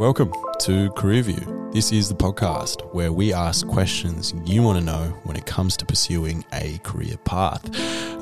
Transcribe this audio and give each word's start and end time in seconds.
Welcome 0.00 0.32
to 0.60 0.88
Career 0.92 1.20
View. 1.20 1.70
This 1.74 1.92
is 1.92 2.08
the 2.08 2.14
podcast 2.14 2.90
where 2.94 3.12
we 3.12 3.34
ask 3.34 3.66
questions 3.66 4.32
you 4.46 4.62
want 4.62 4.78
to 4.78 4.82
know 4.82 5.14
when 5.24 5.36
it 5.36 5.44
comes 5.44 5.76
to 5.76 5.84
pursuing 5.84 6.42
a 6.54 6.78
career 6.78 7.18
path. 7.18 7.68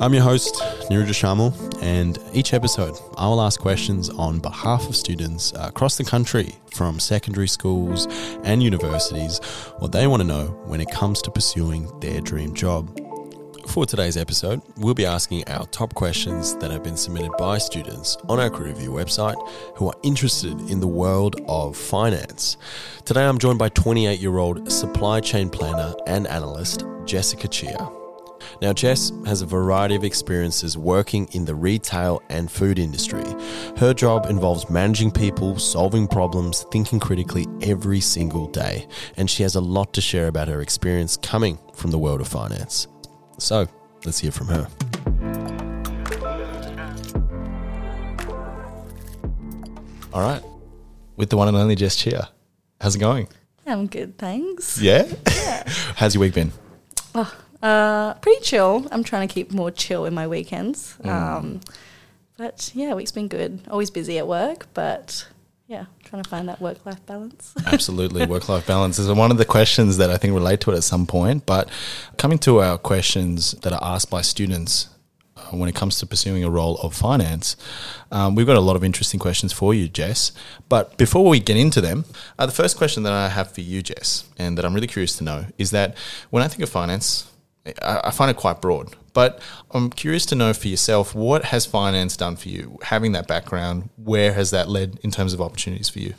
I'm 0.00 0.12
your 0.12 0.24
host, 0.24 0.56
Niraj 0.90 1.06
Shamal, 1.10 1.54
and 1.80 2.18
each 2.32 2.52
episode 2.52 2.98
I 3.16 3.28
will 3.28 3.40
ask 3.40 3.60
questions 3.60 4.10
on 4.10 4.40
behalf 4.40 4.88
of 4.88 4.96
students 4.96 5.52
across 5.56 5.96
the 5.96 6.02
country 6.02 6.56
from 6.74 6.98
secondary 6.98 7.46
schools 7.46 8.08
and 8.42 8.60
universities 8.60 9.38
what 9.78 9.92
they 9.92 10.08
want 10.08 10.20
to 10.20 10.26
know 10.26 10.46
when 10.64 10.80
it 10.80 10.90
comes 10.90 11.22
to 11.22 11.30
pursuing 11.30 11.96
their 12.00 12.20
dream 12.20 12.54
job. 12.54 13.07
For 13.78 13.86
today's 13.86 14.16
episode, 14.16 14.60
we'll 14.76 14.92
be 14.92 15.06
asking 15.06 15.44
our 15.46 15.64
top 15.66 15.94
questions 15.94 16.56
that 16.56 16.72
have 16.72 16.82
been 16.82 16.96
submitted 16.96 17.30
by 17.38 17.58
students 17.58 18.16
on 18.28 18.40
our 18.40 18.50
Career 18.50 18.74
View 18.74 18.90
website 18.90 19.36
who 19.76 19.86
are 19.86 19.94
interested 20.02 20.60
in 20.68 20.80
the 20.80 20.88
world 20.88 21.40
of 21.46 21.76
finance. 21.76 22.56
Today, 23.04 23.24
I'm 23.24 23.38
joined 23.38 23.60
by 23.60 23.68
28 23.68 24.18
year 24.18 24.38
old 24.38 24.72
supply 24.72 25.20
chain 25.20 25.48
planner 25.48 25.94
and 26.08 26.26
analyst 26.26 26.82
Jessica 27.04 27.46
Chia. 27.46 27.88
Now, 28.60 28.72
Jess 28.72 29.12
has 29.26 29.42
a 29.42 29.46
variety 29.46 29.94
of 29.94 30.02
experiences 30.02 30.76
working 30.76 31.28
in 31.30 31.44
the 31.44 31.54
retail 31.54 32.20
and 32.30 32.50
food 32.50 32.80
industry. 32.80 33.22
Her 33.76 33.94
job 33.94 34.26
involves 34.26 34.68
managing 34.68 35.12
people, 35.12 35.56
solving 35.56 36.08
problems, 36.08 36.66
thinking 36.72 36.98
critically 36.98 37.46
every 37.62 38.00
single 38.00 38.48
day, 38.48 38.88
and 39.16 39.30
she 39.30 39.44
has 39.44 39.54
a 39.54 39.60
lot 39.60 39.92
to 39.92 40.00
share 40.00 40.26
about 40.26 40.48
her 40.48 40.62
experience 40.62 41.16
coming 41.16 41.60
from 41.74 41.92
the 41.92 41.98
world 41.98 42.20
of 42.20 42.26
finance. 42.26 42.88
So 43.38 43.68
let's 44.04 44.18
hear 44.18 44.30
from 44.30 44.48
her. 44.48 44.68
All 50.12 50.22
right. 50.22 50.42
With 51.16 51.30
the 51.30 51.36
one 51.36 51.48
and 51.48 51.56
only 51.56 51.74
Jess 51.74 51.96
Chia. 51.96 52.30
How's 52.80 52.96
it 52.96 52.98
going? 52.98 53.28
I'm 53.66 53.86
good, 53.86 54.16
thanks. 54.18 54.80
Yeah? 54.80 55.06
yeah. 55.26 55.62
How's 55.96 56.14
your 56.14 56.20
week 56.22 56.34
been? 56.34 56.52
Oh, 57.14 57.32
uh, 57.62 58.14
pretty 58.14 58.40
chill. 58.42 58.86
I'm 58.90 59.04
trying 59.04 59.28
to 59.28 59.32
keep 59.32 59.52
more 59.52 59.70
chill 59.70 60.06
in 60.06 60.14
my 60.14 60.26
weekends. 60.26 60.96
Mm. 61.02 61.10
Um, 61.10 61.60
but 62.36 62.70
yeah, 62.74 62.94
week's 62.94 63.12
been 63.12 63.28
good. 63.28 63.60
Always 63.68 63.90
busy 63.90 64.16
at 64.18 64.26
work, 64.26 64.68
but 64.74 65.26
yeah, 65.68 65.84
trying 66.02 66.22
to 66.22 66.28
find 66.28 66.48
that 66.48 66.62
work 66.62 66.84
life 66.86 67.04
balance. 67.04 67.52
Absolutely. 67.66 68.24
Work 68.26 68.48
life 68.48 68.66
balance 68.66 68.98
is 68.98 69.12
one 69.12 69.30
of 69.30 69.36
the 69.36 69.44
questions 69.44 69.98
that 69.98 70.10
I 70.10 70.16
think 70.16 70.32
relate 70.32 70.60
to 70.62 70.70
it 70.72 70.76
at 70.76 70.82
some 70.82 71.06
point. 71.06 71.44
But 71.44 71.68
coming 72.16 72.38
to 72.40 72.60
our 72.60 72.78
questions 72.78 73.52
that 73.52 73.74
are 73.74 73.82
asked 73.82 74.08
by 74.08 74.22
students 74.22 74.88
uh, 75.36 75.50
when 75.50 75.68
it 75.68 75.74
comes 75.74 75.98
to 75.98 76.06
pursuing 76.06 76.42
a 76.42 76.48
role 76.48 76.78
of 76.78 76.94
finance, 76.94 77.54
um, 78.10 78.34
we've 78.34 78.46
got 78.46 78.56
a 78.56 78.60
lot 78.60 78.76
of 78.76 78.82
interesting 78.82 79.20
questions 79.20 79.52
for 79.52 79.74
you, 79.74 79.88
Jess. 79.88 80.32
But 80.70 80.96
before 80.96 81.28
we 81.28 81.38
get 81.38 81.58
into 81.58 81.82
them, 81.82 82.06
uh, 82.38 82.46
the 82.46 82.52
first 82.52 82.78
question 82.78 83.02
that 83.02 83.12
I 83.12 83.28
have 83.28 83.52
for 83.52 83.60
you, 83.60 83.82
Jess, 83.82 84.24
and 84.38 84.56
that 84.56 84.64
I'm 84.64 84.72
really 84.72 84.86
curious 84.86 85.18
to 85.18 85.24
know 85.24 85.44
is 85.58 85.70
that 85.72 85.98
when 86.30 86.42
I 86.42 86.48
think 86.48 86.62
of 86.62 86.70
finance, 86.70 87.30
I, 87.82 88.00
I 88.04 88.10
find 88.10 88.30
it 88.30 88.38
quite 88.38 88.62
broad. 88.62 88.96
But 89.18 89.40
I'm 89.72 89.90
curious 89.90 90.24
to 90.26 90.36
know 90.36 90.52
for 90.52 90.68
yourself, 90.68 91.12
what 91.12 91.46
has 91.46 91.66
finance 91.66 92.16
done 92.16 92.36
for 92.36 92.50
you? 92.50 92.78
Having 92.82 93.10
that 93.12 93.26
background, 93.26 93.90
where 93.96 94.32
has 94.32 94.52
that 94.52 94.68
led 94.68 95.00
in 95.02 95.10
terms 95.10 95.32
of 95.32 95.40
opportunities 95.40 95.88
for 95.88 95.98
you? 95.98 96.14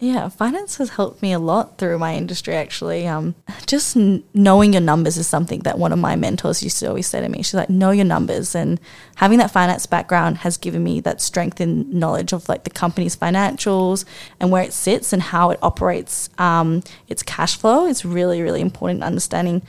Yeah, 0.00 0.28
finance 0.28 0.78
has 0.78 0.88
helped 0.90 1.22
me 1.22 1.32
a 1.32 1.38
lot 1.38 1.78
through 1.78 2.00
my 2.00 2.16
industry. 2.16 2.56
Actually, 2.56 3.06
um, 3.06 3.36
just 3.66 3.96
n- 3.96 4.24
knowing 4.34 4.72
your 4.72 4.82
numbers 4.82 5.16
is 5.16 5.28
something 5.28 5.60
that 5.60 5.78
one 5.78 5.92
of 5.92 6.00
my 6.00 6.16
mentors 6.16 6.64
used 6.64 6.80
to 6.80 6.88
always 6.88 7.06
say 7.06 7.20
to 7.20 7.28
me. 7.28 7.44
She's 7.44 7.54
like, 7.54 7.70
"Know 7.70 7.92
your 7.92 8.04
numbers," 8.04 8.56
and 8.56 8.80
having 9.14 9.38
that 9.38 9.52
finance 9.52 9.86
background 9.86 10.38
has 10.38 10.56
given 10.56 10.82
me 10.82 10.98
that 11.02 11.20
strength 11.20 11.60
and 11.60 11.94
knowledge 11.94 12.32
of 12.32 12.48
like 12.48 12.64
the 12.64 12.70
company's 12.70 13.14
financials 13.14 14.04
and 14.40 14.50
where 14.50 14.64
it 14.64 14.72
sits 14.72 15.12
and 15.12 15.22
how 15.22 15.50
it 15.50 15.60
operates. 15.62 16.28
Um, 16.38 16.82
its 17.06 17.22
cash 17.22 17.56
flow 17.56 17.86
is 17.86 18.04
really, 18.04 18.42
really 18.42 18.62
important. 18.62 19.04
Understanding 19.04 19.62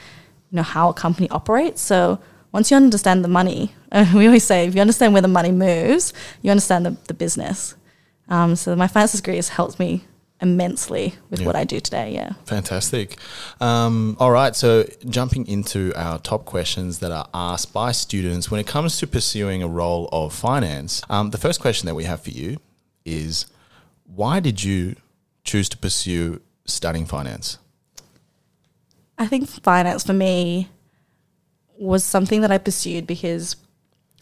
you 0.50 0.56
know 0.56 0.64
how 0.64 0.90
a 0.90 0.94
company 0.96 1.30
operates. 1.30 1.82
So 1.82 2.20
once 2.52 2.72
you 2.72 2.78
understand 2.78 3.24
the 3.24 3.30
money, 3.30 3.74
uh, 3.92 4.12
we 4.16 4.26
always 4.26 4.44
say 4.44 4.68
if 4.68 4.76
you 4.76 4.82
understand 4.82 5.14
where 5.14 5.22
the 5.22 5.28
money 5.28 5.52
moves, 5.52 6.14
you 6.42 6.52
understand 6.52 6.86
the, 6.86 6.98
the 7.08 7.14
business. 7.14 7.76
Um, 8.30 8.56
so 8.56 8.76
my 8.76 8.88
finance 8.88 9.14
degree 9.14 9.36
has 9.36 9.50
helped 9.50 9.80
me 9.80 10.04
immensely 10.42 11.16
with 11.30 11.40
yeah. 11.40 11.46
what 11.46 11.56
I 11.56 11.64
do 11.64 11.80
today. 11.80 12.14
Yeah. 12.14 12.34
Fantastic. 12.46 13.18
Um, 13.60 14.18
all 14.20 14.32
right. 14.32 14.56
So 14.56 14.86
jumping 15.10 15.48
into 15.48 15.94
our 15.96 16.20
top 16.20 16.46
questions 16.46 17.00
that 17.00 17.12
are 17.12 17.28
asked 17.34 17.74
by 17.74 17.92
students 17.92 18.52
when 18.52 18.60
it 18.60 18.68
comes 18.68 19.00
to 19.00 19.08
pursuing 19.08 19.64
a 19.64 19.68
role 19.68 20.10
of 20.12 20.34
finance, 20.34 21.02
um, 21.10 21.32
the 21.32 21.38
first 21.38 21.60
question 21.60 21.88
that 21.88 21.96
we 21.96 22.04
have 22.04 22.22
for 22.22 22.32
you 22.32 22.58
is 23.06 23.48
why 24.04 24.40
did 24.40 24.64
you 24.64 24.96
choose 25.44 25.70
to 25.70 25.78
pursue 25.78 26.42
studying 26.66 27.06
finance? 27.06 27.58
I 29.18 29.26
think 29.26 29.50
finance 29.50 30.04
for 30.04 30.14
me 30.14 30.70
was 31.78 32.04
something 32.04 32.42
that 32.42 32.52
I 32.52 32.58
pursued 32.58 33.08
because 33.08 33.56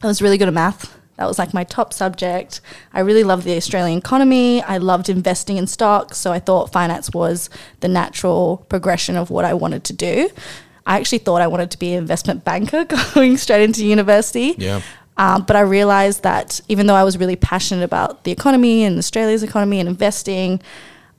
I 0.04 0.08
was 0.08 0.22
really 0.22 0.38
good 0.38 0.48
at 0.48 0.54
math. 0.54 0.98
That 1.18 1.28
was 1.28 1.40
like 1.40 1.54
my 1.54 1.64
top 1.64 1.94
subject. 1.94 2.60
I 2.94 3.00
really 3.00 3.24
loved 3.24 3.46
the 3.46 3.56
Australian 3.56 4.00
economy. 4.00 4.62
I 4.62 4.78
loved 4.78 5.08
investing 5.08 5.58
in 5.58 5.68
stocks. 5.68 6.18
So 6.18 6.34
I 6.34 6.40
thought 6.40 6.74
finance 6.74 7.12
was 7.12 7.50
the 7.80 7.88
natural 7.88 8.66
progression 8.70 9.16
of 9.16 9.30
what 9.30 9.46
I 9.46 9.54
wanted 9.54 9.86
to 9.86 9.94
do. 9.94 10.30
I 10.86 11.00
actually 11.00 11.20
thought 11.20 11.42
I 11.42 11.48
wanted 11.48 11.72
to 11.72 11.80
be 11.80 11.94
an 11.94 12.00
investment 12.00 12.44
banker 12.44 12.86
going 13.14 13.38
straight 13.38 13.64
into 13.64 13.86
university. 13.86 14.56
Yeah. 14.58 14.82
Um, 15.18 15.44
but 15.44 15.56
I 15.56 15.62
realized 15.62 16.24
that 16.24 16.60
even 16.68 16.88
though 16.88 16.96
I 16.96 17.06
was 17.06 17.18
really 17.18 17.38
passionate 17.38 17.84
about 17.84 18.26
the 18.26 18.32
economy 18.32 18.84
and 18.84 18.98
Australia's 18.98 19.44
economy 19.44 19.80
and 19.80 19.88
investing, 19.88 20.62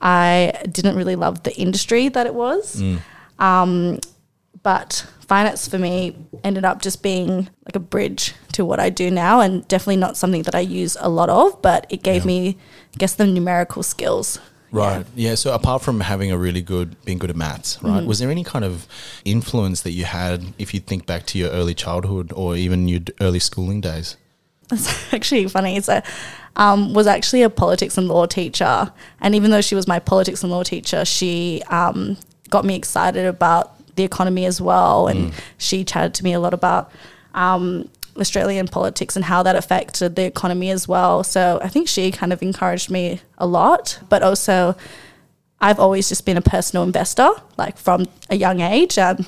I 0.02 0.52
didn't 0.70 0.96
really 0.96 1.16
love 1.16 1.42
the 1.44 1.56
industry 1.56 2.08
that 2.10 2.26
it 2.26 2.34
was. 2.34 2.82
Mm. 2.82 3.00
Um, 3.38 4.00
but 4.62 5.06
finance 5.26 5.68
for 5.68 5.78
me 5.78 6.16
ended 6.44 6.64
up 6.64 6.82
just 6.82 7.02
being 7.02 7.48
like 7.64 7.74
a 7.74 7.80
bridge 7.80 8.34
to 8.52 8.64
what 8.64 8.80
I 8.80 8.90
do 8.90 9.10
now, 9.10 9.40
and 9.40 9.66
definitely 9.68 9.96
not 9.96 10.16
something 10.16 10.42
that 10.42 10.54
I 10.54 10.60
use 10.60 10.96
a 11.00 11.08
lot 11.08 11.28
of. 11.28 11.60
But 11.62 11.86
it 11.90 12.02
gave 12.02 12.22
yeah. 12.22 12.26
me, 12.26 12.58
I 12.94 12.96
guess, 12.98 13.14
the 13.14 13.26
numerical 13.26 13.82
skills. 13.82 14.38
Right. 14.72 15.06
Yeah. 15.14 15.30
yeah. 15.30 15.34
So 15.34 15.54
apart 15.54 15.82
from 15.82 16.00
having 16.00 16.32
a 16.32 16.38
really 16.38 16.62
good, 16.62 17.02
being 17.04 17.18
good 17.18 17.30
at 17.30 17.36
maths, 17.36 17.82
right? 17.82 17.98
Mm-hmm. 17.98 18.06
Was 18.06 18.18
there 18.18 18.30
any 18.30 18.44
kind 18.44 18.64
of 18.64 18.86
influence 19.24 19.82
that 19.82 19.92
you 19.92 20.04
had, 20.04 20.54
if 20.58 20.74
you 20.74 20.80
think 20.80 21.06
back 21.06 21.26
to 21.26 21.38
your 21.38 21.50
early 21.50 21.74
childhood 21.74 22.32
or 22.34 22.56
even 22.56 22.88
your 22.88 23.00
early 23.20 23.38
schooling 23.38 23.80
days? 23.80 24.16
It's 24.70 25.12
actually 25.14 25.46
funny. 25.48 25.80
So, 25.80 26.02
um, 26.56 26.94
was 26.94 27.06
actually 27.06 27.42
a 27.42 27.50
politics 27.50 27.98
and 27.98 28.08
law 28.08 28.26
teacher, 28.26 28.90
and 29.20 29.34
even 29.34 29.50
though 29.50 29.60
she 29.60 29.74
was 29.74 29.86
my 29.86 29.98
politics 29.98 30.42
and 30.42 30.50
law 30.50 30.62
teacher, 30.62 31.04
she 31.04 31.62
um, 31.68 32.16
got 32.48 32.64
me 32.64 32.74
excited 32.74 33.26
about 33.26 33.75
the 33.96 34.04
economy 34.04 34.46
as 34.46 34.60
well. 34.60 35.08
And 35.08 35.32
mm. 35.32 35.34
she 35.58 35.84
chatted 35.84 36.14
to 36.14 36.24
me 36.24 36.32
a 36.32 36.40
lot 36.40 36.54
about 36.54 36.90
um, 37.34 37.88
Australian 38.18 38.68
politics 38.68 39.16
and 39.16 39.24
how 39.24 39.42
that 39.42 39.56
affected 39.56 40.16
the 40.16 40.24
economy 40.24 40.70
as 40.70 40.86
well. 40.88 41.22
So 41.24 41.60
I 41.62 41.68
think 41.68 41.88
she 41.88 42.10
kind 42.10 42.32
of 42.32 42.42
encouraged 42.42 42.90
me 42.90 43.20
a 43.38 43.46
lot, 43.46 43.98
but 44.08 44.22
also 44.22 44.76
I've 45.60 45.78
always 45.78 46.08
just 46.08 46.24
been 46.24 46.36
a 46.36 46.42
personal 46.42 46.84
investor, 46.84 47.30
like 47.56 47.76
from 47.78 48.06
a 48.30 48.36
young 48.36 48.60
age. 48.60 48.98
Um, 48.98 49.26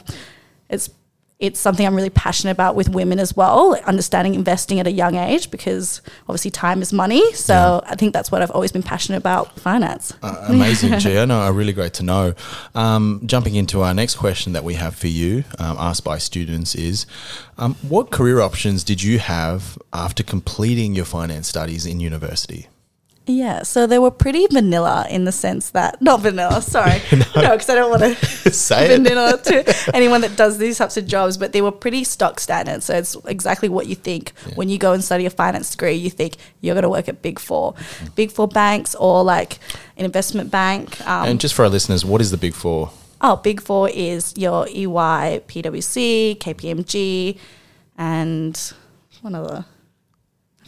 it's 0.69 0.91
it's 1.38 1.60
something 1.60 1.87
I'm 1.87 1.94
really 1.94 2.10
passionate 2.10 2.50
about 2.50 2.75
with 2.75 2.88
women 2.88 3.21
as 3.21 3.37
well, 3.37 3.78
understanding 3.87 4.34
investing 4.34 4.81
at 4.81 4.88
a 4.88 4.91
young 4.91 5.15
age 5.15 5.53
because 5.53 6.03
obviously 6.22 6.50
time 6.50 6.82
is 6.82 6.93
money. 6.93 7.32
So 7.32 7.54
yeah. 7.84 7.93
I 7.93 7.94
think 7.94 8.12
that's 8.12 8.32
what 8.32 8.43
I've 8.43 8.50
always 8.50 8.72
been 8.72 8.82
passionate 8.82 9.19
about 9.19 9.59
finance. 9.59 10.12
Uh, 10.21 10.47
amazing, 10.49 10.99
Gia. 10.99 11.26
No, 11.26 11.49
really 11.53 11.72
great 11.72 11.94
to 11.94 12.03
know. 12.03 12.34
Um, 12.75 13.22
jumping 13.25 13.54
into 13.54 13.82
our 13.82 13.94
next 13.94 14.16
question 14.16 14.53
that 14.54 14.65
we 14.65 14.75
have 14.75 14.97
for 14.97 15.06
you, 15.06 15.44
um, 15.60 15.76
asked 15.78 16.03
by 16.03 16.19
students, 16.19 16.75
is 16.75 17.06
um, 17.56 17.76
what 17.82 18.10
career 18.10 18.41
options 18.41 18.82
did 18.82 19.03
you 19.03 19.20
have 19.20 19.78
after 19.93 20.25
completing 20.25 20.94
your 20.94 21.05
finance 21.05 21.47
studies 21.47 21.87
in 21.87 22.00
university? 22.00 22.69
Yeah, 23.28 23.62
so 23.62 23.87
they 23.87 23.99
were 23.99 24.11
pretty 24.11 24.47
vanilla 24.47 25.06
in 25.11 25.25
the 25.25 25.32
sense 25.32 25.70
that 25.70 26.00
not 26.00 26.20
vanilla, 26.20 26.62
sorry, 26.62 27.03
no, 27.12 27.19
because 27.35 27.69
no, 27.69 27.75
I 27.75 27.76
don't 27.76 27.91
want 27.91 28.19
to 28.19 28.50
say 28.53 28.97
vanilla 28.97 29.38
to 29.44 29.91
anyone 29.94 30.23
that 30.23 30.35
does 30.35 30.56
these 30.56 30.79
types 30.79 30.97
of 30.97 31.06
jobs, 31.06 31.37
but 31.37 31.53
they 31.53 31.61
were 31.61 31.70
pretty 31.70 32.05
stock 32.05 32.41
standard. 32.41 32.82
So 32.82 32.94
it's 32.94 33.17
exactly 33.26 33.69
what 33.69 33.87
you 33.87 33.94
think 33.94 34.32
yeah. 34.47 34.55
when 34.55 34.70
you 34.70 34.79
go 34.79 34.94
and 34.94 35.05
study 35.05 35.26
a 35.26 35.31
finance 35.31 35.70
degree. 35.70 35.93
You 35.93 36.08
think 36.08 36.37
you're 36.62 36.75
going 36.75 36.85
to 36.85 36.88
work 36.88 37.06
at 37.06 37.20
Big 37.20 37.38
4 37.38 37.75
mm-hmm. 37.75 38.06
Big 38.14 38.31
Four 38.31 38.49
banks, 38.49 38.94
or 38.94 39.23
like 39.23 39.58
an 39.99 40.06
investment 40.06 40.50
bank. 40.50 40.99
Um, 41.06 41.29
and 41.29 41.41
just 41.41 41.55
for 41.55 41.64
our 41.64 41.69
listeners, 41.69 42.06
what 42.06 42.23
is 42.23 42.31
the 42.31 42.38
Big 42.38 42.55
Four? 42.55 42.91
Oh, 43.20 43.37
Big 43.37 43.61
Four 43.61 43.91
is 43.91 44.32
your 44.38 44.67
EY, 44.69 45.43
PwC, 45.47 46.38
KPMG, 46.38 47.38
and 47.99 48.73
one 49.20 49.35
other 49.35 49.67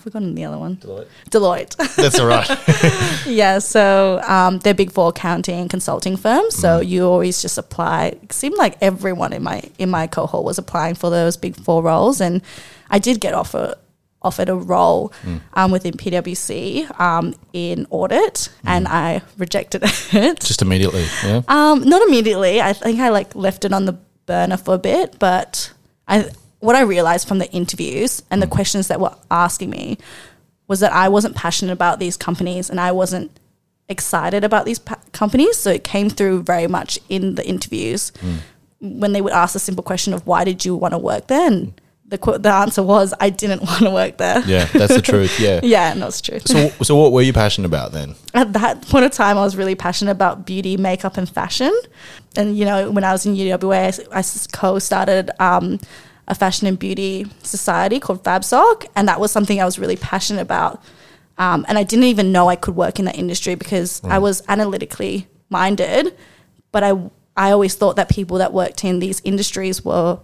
forgotten 0.00 0.34
the 0.34 0.44
other 0.44 0.58
one. 0.58 0.76
Deloitte. 0.76 1.06
Deloitte. 1.30 1.94
That's 1.96 2.18
all 2.18 2.26
right. 2.26 2.48
yeah, 3.26 3.58
so 3.58 4.20
um, 4.26 4.58
they're 4.58 4.74
big 4.74 4.92
four 4.92 5.10
accounting 5.10 5.68
consulting 5.68 6.16
firms. 6.16 6.56
So 6.56 6.80
mm. 6.80 6.88
you 6.88 7.06
always 7.06 7.42
just 7.42 7.58
apply. 7.58 8.18
It 8.22 8.32
seemed 8.32 8.56
like 8.56 8.76
everyone 8.80 9.32
in 9.32 9.42
my 9.42 9.62
in 9.78 9.90
my 9.90 10.06
cohort 10.06 10.44
was 10.44 10.58
applying 10.58 10.94
for 10.94 11.10
those 11.10 11.36
big 11.36 11.56
four 11.56 11.82
roles, 11.82 12.20
and 12.20 12.42
I 12.90 12.98
did 12.98 13.20
get 13.20 13.34
offer 13.34 13.76
offered 14.22 14.48
a 14.48 14.54
role 14.54 15.12
um, 15.54 15.70
within 15.70 15.94
PwC 15.94 17.00
um, 17.00 17.34
in 17.52 17.86
audit, 17.90 18.50
and 18.64 18.86
I 18.86 19.22
rejected 19.38 19.82
it. 19.84 20.40
Just 20.40 20.62
immediately. 20.62 21.06
Yeah. 21.24 21.42
Um, 21.48 21.82
not 21.88 22.06
immediately. 22.06 22.60
I 22.60 22.72
think 22.72 23.00
I 23.00 23.08
like 23.08 23.34
left 23.34 23.64
it 23.64 23.72
on 23.72 23.86
the 23.86 23.98
burner 24.26 24.56
for 24.56 24.74
a 24.74 24.78
bit, 24.78 25.18
but 25.18 25.72
I 26.06 26.30
what 26.60 26.76
I 26.76 26.80
realized 26.82 27.26
from 27.28 27.38
the 27.38 27.50
interviews 27.52 28.22
and 28.30 28.40
the 28.42 28.46
questions 28.46 28.88
that 28.88 29.00
were 29.00 29.14
asking 29.30 29.70
me 29.70 29.98
was 30.68 30.80
that 30.80 30.92
I 30.92 31.08
wasn't 31.08 31.34
passionate 31.34 31.72
about 31.72 31.98
these 31.98 32.16
companies 32.16 32.70
and 32.70 32.78
I 32.80 32.92
wasn't 32.92 33.30
excited 33.88 34.44
about 34.44 34.66
these 34.66 34.78
pa- 34.78 34.98
companies. 35.12 35.56
So 35.56 35.70
it 35.70 35.82
came 35.84 36.08
through 36.10 36.42
very 36.44 36.66
much 36.68 36.98
in 37.08 37.34
the 37.34 37.46
interviews 37.46 38.12
when 38.80 39.12
they 39.12 39.20
would 39.20 39.32
ask 39.32 39.52
the 39.54 39.58
simple 39.58 39.82
question 39.82 40.12
of 40.14 40.26
why 40.26 40.44
did 40.44 40.64
you 40.64 40.76
want 40.76 40.92
to 40.94 40.98
work 40.98 41.26
there? 41.26 41.46
And 41.46 41.80
the 42.06 42.18
qu- 42.18 42.38
the 42.38 42.50
answer 42.52 42.82
was 42.82 43.12
I 43.20 43.30
didn't 43.30 43.62
want 43.66 43.80
to 43.82 43.90
work 43.90 44.16
there. 44.18 44.40
Yeah, 44.46 44.66
that's 44.66 44.94
the 44.94 45.02
truth. 45.02 45.38
Yeah. 45.40 45.60
Yeah, 45.64 45.92
and 45.92 46.02
that's 46.02 46.20
true. 46.20 46.40
So, 46.40 46.68
so 46.82 46.94
what 46.96 47.12
were 47.12 47.22
you 47.22 47.32
passionate 47.32 47.66
about 47.66 47.92
then? 47.92 48.14
at 48.34 48.52
that 48.52 48.82
point 48.88 49.04
of 49.04 49.10
time, 49.12 49.36
I 49.38 49.42
was 49.42 49.56
really 49.56 49.74
passionate 49.74 50.12
about 50.12 50.46
beauty, 50.46 50.76
makeup, 50.76 51.16
and 51.16 51.28
fashion. 51.28 51.72
And 52.36 52.56
you 52.56 52.64
know, 52.64 52.90
when 52.90 53.02
I 53.04 53.12
was 53.12 53.26
in 53.26 53.34
UWA, 53.34 54.06
I, 54.12 54.18
I 54.20 54.22
co-started 54.56 55.30
um, 55.40 55.78
a 56.30 56.34
fashion 56.34 56.66
and 56.66 56.78
beauty 56.78 57.26
society 57.42 57.98
called 58.00 58.22
FabSoc, 58.24 58.86
and 58.96 59.06
that 59.08 59.18
was 59.20 59.30
something 59.30 59.60
I 59.60 59.64
was 59.66 59.78
really 59.78 59.96
passionate 59.96 60.40
about. 60.40 60.82
Um, 61.38 61.64
and 61.68 61.76
I 61.76 61.82
didn't 61.82 62.04
even 62.04 62.32
know 62.32 62.48
I 62.48 62.56
could 62.56 62.76
work 62.76 62.98
in 62.98 63.04
that 63.06 63.16
industry 63.18 63.54
because 63.56 64.00
I 64.04 64.18
was 64.18 64.42
analytically 64.48 65.26
minded, 65.50 66.16
but 66.72 66.82
I 66.84 66.92
I 67.36 67.50
always 67.52 67.74
thought 67.74 67.96
that 67.96 68.08
people 68.08 68.38
that 68.38 68.52
worked 68.52 68.84
in 68.84 68.98
these 69.00 69.20
industries 69.24 69.84
were 69.84 70.18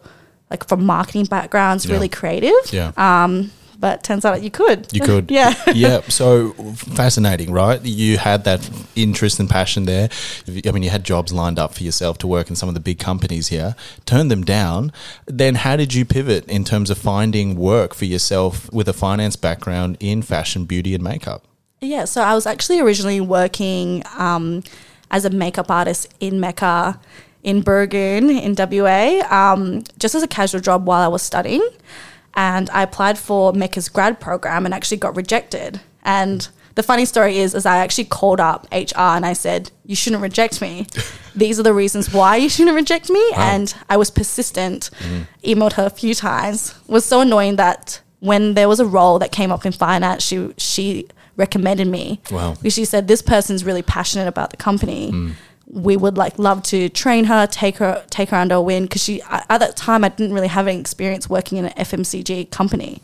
like 0.50 0.66
from 0.68 0.84
marketing 0.84 1.24
backgrounds, 1.24 1.84
Yeah. 1.86 1.92
really 1.94 2.08
creative. 2.08 2.72
Yeah. 2.72 2.92
Um, 2.96 3.50
but 3.78 4.02
turns 4.02 4.24
out 4.24 4.42
you 4.42 4.50
could. 4.50 4.92
You 4.92 5.00
could. 5.00 5.30
yeah. 5.30 5.54
yeah. 5.72 6.00
So 6.02 6.52
fascinating, 6.74 7.52
right? 7.52 7.80
You 7.82 8.18
had 8.18 8.44
that 8.44 8.68
interest 8.94 9.40
and 9.40 9.48
passion 9.48 9.84
there. 9.84 10.08
I 10.48 10.70
mean, 10.70 10.82
you 10.82 10.90
had 10.90 11.04
jobs 11.04 11.32
lined 11.32 11.58
up 11.58 11.74
for 11.74 11.82
yourself 11.82 12.18
to 12.18 12.26
work 12.26 12.50
in 12.50 12.56
some 12.56 12.68
of 12.68 12.74
the 12.74 12.80
big 12.80 12.98
companies 12.98 13.48
here, 13.48 13.74
turned 14.04 14.30
them 14.30 14.44
down. 14.44 14.92
Then, 15.26 15.56
how 15.56 15.76
did 15.76 15.94
you 15.94 16.04
pivot 16.04 16.48
in 16.48 16.64
terms 16.64 16.90
of 16.90 16.98
finding 16.98 17.56
work 17.56 17.94
for 17.94 18.04
yourself 18.04 18.72
with 18.72 18.88
a 18.88 18.92
finance 18.92 19.36
background 19.36 19.96
in 20.00 20.22
fashion, 20.22 20.64
beauty, 20.64 20.94
and 20.94 21.02
makeup? 21.02 21.44
Yeah, 21.80 22.04
so 22.06 22.22
I 22.22 22.34
was 22.34 22.46
actually 22.46 22.80
originally 22.80 23.20
working 23.20 24.02
um, 24.16 24.62
as 25.10 25.24
a 25.24 25.30
makeup 25.30 25.70
artist 25.70 26.12
in 26.20 26.40
Mecca 26.40 26.98
in 27.46 27.62
Booragoon 27.62 28.42
in 28.42 28.56
WA, 28.58 29.22
um, 29.30 29.84
just 29.98 30.16
as 30.16 30.22
a 30.22 30.28
casual 30.28 30.60
job 30.60 30.84
while 30.84 31.00
I 31.00 31.06
was 31.06 31.22
studying. 31.22 31.66
And 32.36 32.68
I 32.70 32.82
applied 32.82 33.18
for 33.18 33.52
Mecca's 33.52 33.88
grad 33.88 34.20
program 34.20 34.66
and 34.66 34.74
actually 34.74 34.98
got 34.98 35.16
rejected. 35.16 35.80
And 36.04 36.46
the 36.76 36.82
funny 36.82 37.06
story 37.06 37.38
is, 37.38 37.54
is 37.54 37.64
I 37.64 37.78
actually 37.78 38.04
called 38.04 38.38
up 38.38 38.66
HR 38.70 39.16
and 39.16 39.24
I 39.24 39.32
said, 39.32 39.70
"You 39.86 39.96
shouldn't 39.96 40.22
reject 40.22 40.60
me. 40.60 40.86
These 41.34 41.58
are 41.58 41.62
the 41.62 41.72
reasons 41.72 42.12
why 42.12 42.36
you 42.36 42.48
shouldn't 42.50 42.76
reject 42.76 43.08
me." 43.08 43.22
And 43.34 43.74
I 43.88 43.96
was 43.96 44.10
persistent. 44.10 44.90
Mm-hmm. 44.98 45.22
Emailed 45.50 45.72
her 45.72 45.86
a 45.86 45.90
few 45.90 46.14
times. 46.14 46.74
Was 46.86 47.06
so 47.06 47.22
annoying 47.22 47.56
that 47.56 48.00
when 48.20 48.54
there 48.54 48.68
was 48.68 48.80
a 48.80 48.86
role 48.86 49.18
that 49.18 49.32
came 49.32 49.50
up 49.50 49.64
in 49.64 49.72
finance, 49.72 50.22
she 50.22 50.52
she 50.58 51.08
recommended 51.36 51.86
me. 51.86 52.20
Wow. 52.30 52.54
Because 52.54 52.74
she 52.74 52.84
said 52.84 53.08
this 53.08 53.22
person's 53.22 53.64
really 53.64 53.82
passionate 53.82 54.28
about 54.28 54.50
the 54.50 54.56
company. 54.58 55.12
Mm. 55.12 55.32
We 55.76 55.96
would 55.96 56.16
like 56.16 56.38
love 56.38 56.62
to 56.64 56.88
train 56.88 57.24
her, 57.26 57.46
take 57.46 57.76
her 57.76 58.04
take 58.10 58.30
her 58.30 58.36
under 58.36 58.56
a 58.56 58.60
wing 58.60 58.84
because 58.84 59.02
she 59.02 59.22
at 59.22 59.46
at 59.50 59.58
that 59.58 59.76
time 59.76 60.04
I 60.04 60.08
didn't 60.08 60.34
really 60.34 60.48
have 60.48 60.66
any 60.66 60.80
experience 60.80 61.28
working 61.28 61.58
in 61.58 61.66
an 61.66 61.72
FMCG 61.72 62.50
company. 62.50 63.02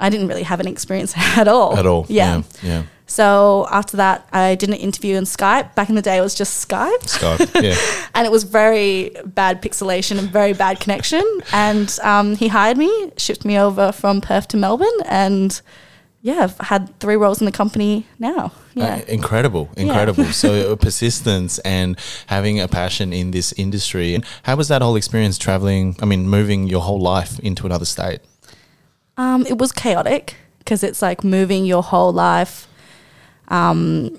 I 0.00 0.10
didn't 0.10 0.28
really 0.28 0.44
have 0.44 0.60
any 0.60 0.70
experience 0.70 1.12
at 1.16 1.48
all. 1.48 1.76
At 1.76 1.86
all? 1.86 2.06
Yeah. 2.08 2.42
Yeah. 2.62 2.70
yeah. 2.70 2.82
So 3.08 3.66
after 3.70 3.96
that, 3.96 4.28
I 4.32 4.54
did 4.54 4.68
an 4.68 4.74
interview 4.76 5.16
in 5.16 5.24
Skype. 5.24 5.74
Back 5.74 5.88
in 5.88 5.94
the 5.94 6.02
day, 6.02 6.18
it 6.18 6.20
was 6.20 6.34
just 6.34 6.68
Skype, 6.68 7.02
Skype. 7.04 7.62
Yeah. 7.62 7.74
and 8.14 8.26
it 8.26 8.30
was 8.30 8.44
very 8.44 9.16
bad 9.24 9.62
pixelation 9.62 10.18
and 10.18 10.30
very 10.30 10.52
bad 10.52 10.78
connection. 10.78 11.24
And 11.50 11.98
um, 12.02 12.36
he 12.36 12.48
hired 12.48 12.76
me, 12.76 13.12
shipped 13.16 13.46
me 13.46 13.58
over 13.58 13.92
from 13.92 14.20
Perth 14.20 14.48
to 14.48 14.58
Melbourne, 14.58 14.88
and 15.06 15.58
yeah, 16.20 16.40
I've 16.44 16.58
had 16.58 16.98
three 16.98 17.16
roles 17.16 17.40
in 17.40 17.44
the 17.44 17.52
company 17.52 18.06
now. 18.18 18.52
Yeah. 18.74 18.96
Uh, 18.96 19.00
incredible, 19.08 19.70
incredible. 19.76 20.24
so 20.32 20.72
uh, 20.72 20.76
persistence 20.76 21.58
and 21.60 21.96
having 22.26 22.58
a 22.60 22.66
passion 22.66 23.12
in 23.12 23.30
this 23.30 23.52
industry. 23.52 24.14
And 24.14 24.24
how 24.42 24.56
was 24.56 24.68
that 24.68 24.82
whole 24.82 24.96
experience 24.96 25.38
traveling? 25.38 25.96
I 26.02 26.06
mean, 26.06 26.28
moving 26.28 26.66
your 26.66 26.80
whole 26.80 27.00
life 27.00 27.38
into 27.40 27.66
another 27.66 27.84
state. 27.84 28.20
Um, 29.16 29.46
it 29.46 29.58
was 29.58 29.72
chaotic 29.72 30.36
because 30.58 30.82
it's 30.82 31.02
like 31.02 31.22
moving 31.24 31.64
your 31.64 31.82
whole 31.82 32.12
life, 32.12 32.68
um, 33.48 34.18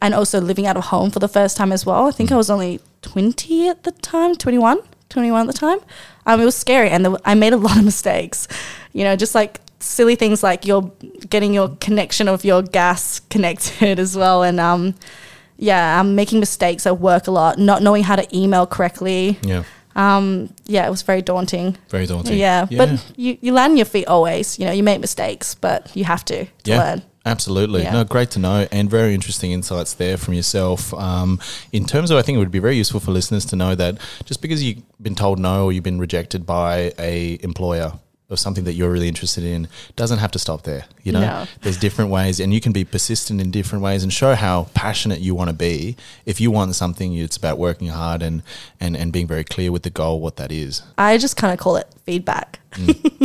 and 0.00 0.14
also 0.14 0.40
living 0.40 0.66
out 0.66 0.76
of 0.76 0.84
home 0.84 1.10
for 1.10 1.18
the 1.18 1.28
first 1.28 1.56
time 1.56 1.72
as 1.72 1.84
well. 1.86 2.06
I 2.06 2.10
think 2.10 2.30
I 2.32 2.36
was 2.36 2.50
only 2.50 2.80
twenty 3.02 3.68
at 3.68 3.84
the 3.84 3.92
time, 3.92 4.34
21, 4.34 4.78
21 5.08 5.40
at 5.40 5.46
the 5.46 5.58
time. 5.58 5.78
Um, 6.26 6.40
it 6.40 6.44
was 6.44 6.56
scary, 6.56 6.90
and 6.90 7.04
there, 7.04 7.12
w- 7.12 7.22
I 7.24 7.34
made 7.34 7.52
a 7.52 7.56
lot 7.56 7.78
of 7.78 7.84
mistakes. 7.92 8.48
You 8.92 9.04
know, 9.04 9.14
just 9.16 9.34
like 9.34 9.60
silly 9.84 10.16
things 10.16 10.42
like 10.42 10.66
you're 10.66 10.90
getting 11.28 11.54
your 11.54 11.68
connection 11.80 12.28
of 12.28 12.44
your 12.44 12.62
gas 12.62 13.20
connected 13.30 13.98
as 14.06 14.16
well, 14.16 14.42
and 14.42 14.58
um, 14.60 14.94
yeah, 15.56 16.00
I'm 16.00 16.14
making 16.14 16.40
mistakes 16.40 16.86
at 16.86 16.98
work 17.00 17.26
a 17.26 17.30
lot, 17.30 17.58
not 17.58 17.82
knowing 17.82 18.02
how 18.02 18.16
to 18.16 18.26
email 18.36 18.66
correctly. 18.66 19.38
Yeah, 19.42 19.62
Um, 19.94 20.52
yeah, 20.66 20.86
it 20.86 20.90
was 20.90 21.02
very 21.02 21.22
daunting. 21.22 21.76
very 21.88 22.06
daunting. 22.06 22.38
Yeah, 22.38 22.66
but 22.70 23.12
you, 23.16 23.38
you 23.40 23.52
land 23.52 23.72
on 23.72 23.76
your 23.76 23.86
feet 23.86 24.06
always. 24.08 24.58
You 24.58 24.66
know, 24.66 24.72
you 24.72 24.82
make 24.82 25.00
mistakes, 25.00 25.54
but 25.54 25.94
you 25.96 26.04
have 26.04 26.24
to, 26.26 26.44
to 26.46 26.50
yeah, 26.64 26.78
learn. 26.78 27.02
absolutely. 27.24 27.82
Yeah. 27.82 27.92
No, 27.92 28.04
great 28.04 28.30
to 28.32 28.40
know, 28.40 28.66
and 28.72 28.90
very 28.90 29.14
interesting 29.14 29.52
insights 29.52 29.94
there 29.94 30.16
from 30.16 30.34
yourself. 30.34 30.92
Um, 30.94 31.38
in 31.72 31.84
terms 31.84 32.10
of, 32.10 32.18
I 32.18 32.22
think 32.22 32.36
it 32.36 32.40
would 32.40 32.50
be 32.50 32.58
very 32.58 32.76
useful 32.76 32.98
for 33.00 33.12
listeners 33.12 33.44
to 33.46 33.56
know 33.56 33.76
that 33.76 33.98
just 34.24 34.42
because 34.42 34.60
you've 34.64 34.82
been 35.00 35.14
told 35.14 35.38
no 35.38 35.64
or 35.66 35.72
you've 35.72 35.84
been 35.84 36.00
rejected 36.00 36.44
by 36.44 36.92
a 36.98 37.38
employer 37.42 37.92
of 38.30 38.38
something 38.38 38.64
that 38.64 38.72
you're 38.72 38.90
really 38.90 39.06
interested 39.08 39.44
in 39.44 39.68
doesn't 39.96 40.18
have 40.18 40.30
to 40.30 40.38
stop 40.38 40.62
there. 40.62 40.86
You 41.02 41.12
know, 41.12 41.20
No. 41.20 41.46
there's 41.60 41.76
different 41.76 42.10
ways, 42.10 42.40
and 42.40 42.54
you 42.54 42.60
can 42.60 42.72
be 42.72 42.82
persistent 42.84 43.38
in 43.40 43.50
different 43.50 43.84
ways 43.84 44.02
and 44.02 44.10
show 44.12 44.34
how 44.34 44.68
passionate 44.74 45.20
you 45.20 45.34
want 45.34 45.50
to 45.50 45.54
be. 45.54 45.96
If 46.24 46.40
you 46.40 46.50
want 46.50 46.74
something, 46.74 47.14
it's 47.14 47.36
about 47.36 47.58
working 47.58 47.88
hard 47.88 48.22
and 48.22 48.42
and 48.80 48.96
and 48.96 49.12
being 49.12 49.26
very 49.26 49.44
clear 49.44 49.70
with 49.70 49.82
the 49.82 49.90
goal, 49.90 50.20
what 50.20 50.36
that 50.36 50.50
is. 50.50 50.82
I 50.96 51.18
just 51.18 51.36
kind 51.36 51.52
of 51.52 51.58
call 51.58 51.76
it 51.76 51.86
feedback. 52.06 52.60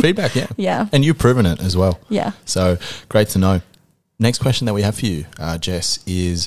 Feedback, 0.00 0.34
yeah, 0.36 0.46
Yeah. 0.56 0.86
and 0.92 1.04
you've 1.04 1.18
proven 1.18 1.46
it 1.46 1.60
as 1.60 1.76
well. 1.76 1.98
Yeah. 2.10 2.32
So 2.44 2.76
great 3.08 3.28
to 3.30 3.38
know. 3.38 3.62
Next 4.18 4.38
question 4.38 4.66
that 4.66 4.74
we 4.74 4.82
have 4.82 4.96
for 4.96 5.06
you, 5.06 5.24
uh, 5.38 5.56
Jess, 5.56 5.98
is 6.06 6.46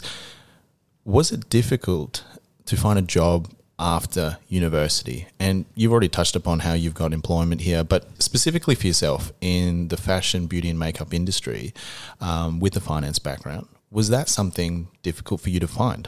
Was 1.05 1.31
it 1.31 1.49
difficult 1.49 2.23
to 2.65 2.77
find 2.77 2.97
a 2.99 3.01
job 3.01 3.49
after 3.83 4.37
university? 4.47 5.27
And 5.39 5.65
you've 5.75 5.91
already 5.91 6.07
touched 6.07 6.35
upon 6.35 6.59
how 6.59 6.73
you've 6.73 6.93
got 6.93 7.11
employment 7.11 7.61
here, 7.61 7.83
but 7.83 8.05
specifically 8.21 8.75
for 8.75 8.87
yourself 8.87 9.33
in 9.41 9.89
the 9.89 9.97
fashion, 9.97 10.47
beauty, 10.47 10.69
and 10.69 10.79
makeup 10.79 11.13
industry 11.13 11.73
um, 12.21 12.61
with 12.61 12.77
a 12.77 12.79
finance 12.79 13.19
background, 13.19 13.67
was 13.91 14.09
that 14.09 14.29
something 14.29 14.87
difficult 15.03 15.41
for 15.41 15.49
you 15.49 15.59
to 15.59 15.67
find? 15.67 16.07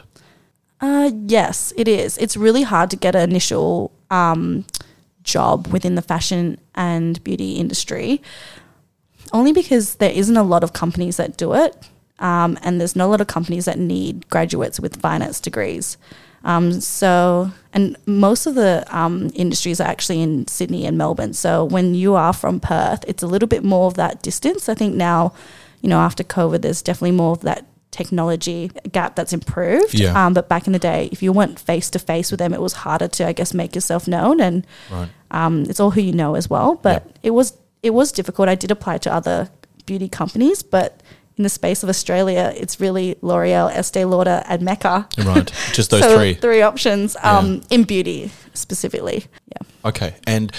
Uh, 0.80 1.10
yes, 1.26 1.72
it 1.76 1.86
is. 1.86 2.16
It's 2.18 2.36
really 2.36 2.62
hard 2.62 2.90
to 2.90 2.96
get 2.96 3.14
an 3.14 3.28
initial 3.30 3.92
um, 4.10 4.64
job 5.22 5.66
within 5.68 5.96
the 5.96 6.02
fashion 6.02 6.58
and 6.74 7.22
beauty 7.22 7.52
industry, 7.56 8.22
only 9.32 9.52
because 9.52 9.96
there 9.96 10.10
isn't 10.10 10.36
a 10.36 10.42
lot 10.42 10.64
of 10.64 10.72
companies 10.72 11.18
that 11.18 11.36
do 11.36 11.52
it, 11.54 11.76
um, 12.20 12.58
and 12.62 12.80
there's 12.80 12.96
not 12.96 13.06
a 13.06 13.08
lot 13.08 13.20
of 13.20 13.26
companies 13.26 13.66
that 13.66 13.78
need 13.78 14.28
graduates 14.30 14.80
with 14.80 15.00
finance 15.00 15.40
degrees. 15.40 15.98
Um, 16.46 16.80
so, 16.80 17.50
and 17.74 17.96
most 18.06 18.46
of 18.46 18.54
the 18.54 18.84
um, 18.96 19.30
industries 19.34 19.80
are 19.80 19.88
actually 19.88 20.22
in 20.22 20.46
Sydney 20.46 20.86
and 20.86 20.96
Melbourne. 20.96 21.32
So, 21.34 21.64
when 21.64 21.94
you 21.94 22.14
are 22.14 22.32
from 22.32 22.60
Perth, 22.60 23.04
it's 23.08 23.22
a 23.22 23.26
little 23.26 23.48
bit 23.48 23.64
more 23.64 23.88
of 23.88 23.94
that 23.94 24.22
distance. 24.22 24.68
I 24.68 24.74
think 24.74 24.94
now, 24.94 25.34
you 25.82 25.88
know, 25.88 25.98
after 25.98 26.22
COVID, 26.24 26.62
there's 26.62 26.82
definitely 26.82 27.16
more 27.16 27.32
of 27.32 27.40
that 27.40 27.66
technology 27.90 28.70
gap 28.92 29.16
that's 29.16 29.32
improved. 29.32 29.94
Yeah. 29.94 30.14
Um, 30.26 30.34
but 30.34 30.48
back 30.48 30.66
in 30.68 30.72
the 30.72 30.78
day, 30.78 31.08
if 31.10 31.20
you 31.22 31.32
went 31.32 31.58
face 31.58 31.90
to 31.90 31.98
face 31.98 32.30
with 32.30 32.38
them, 32.38 32.54
it 32.54 32.60
was 32.60 32.74
harder 32.74 33.08
to, 33.08 33.26
I 33.26 33.32
guess, 33.32 33.52
make 33.52 33.74
yourself 33.74 34.06
known, 34.06 34.40
and 34.40 34.64
Right. 34.90 35.08
um, 35.32 35.64
it's 35.68 35.80
all 35.80 35.90
who 35.90 36.00
you 36.00 36.12
know 36.12 36.36
as 36.36 36.48
well. 36.48 36.76
But 36.80 37.16
it 37.22 37.30
was 37.32 37.54
it 37.82 37.90
was 37.90 38.12
difficult. 38.12 38.48
I 38.48 38.54
did 38.54 38.70
apply 38.70 38.98
to 38.98 39.12
other 39.12 39.48
beauty 39.84 40.08
companies, 40.08 40.62
but 40.62 41.00
in 41.36 41.42
the 41.42 41.48
space 41.48 41.82
of 41.82 41.88
Australia, 41.88 42.52
it's 42.56 42.80
really 42.80 43.16
L'Oreal, 43.20 43.70
Estee 43.70 44.04
Lauder, 44.04 44.42
and 44.48 44.62
Mecca. 44.62 45.06
Right. 45.18 45.52
Just 45.72 45.90
those 45.90 46.00
so 46.02 46.16
three. 46.16 46.34
three 46.34 46.62
options 46.62 47.16
um, 47.22 47.62
in 47.70 47.84
beauty 47.84 48.30
specifically. 48.54 49.26
Yeah. 49.48 49.88
Okay. 49.88 50.14
And 50.26 50.50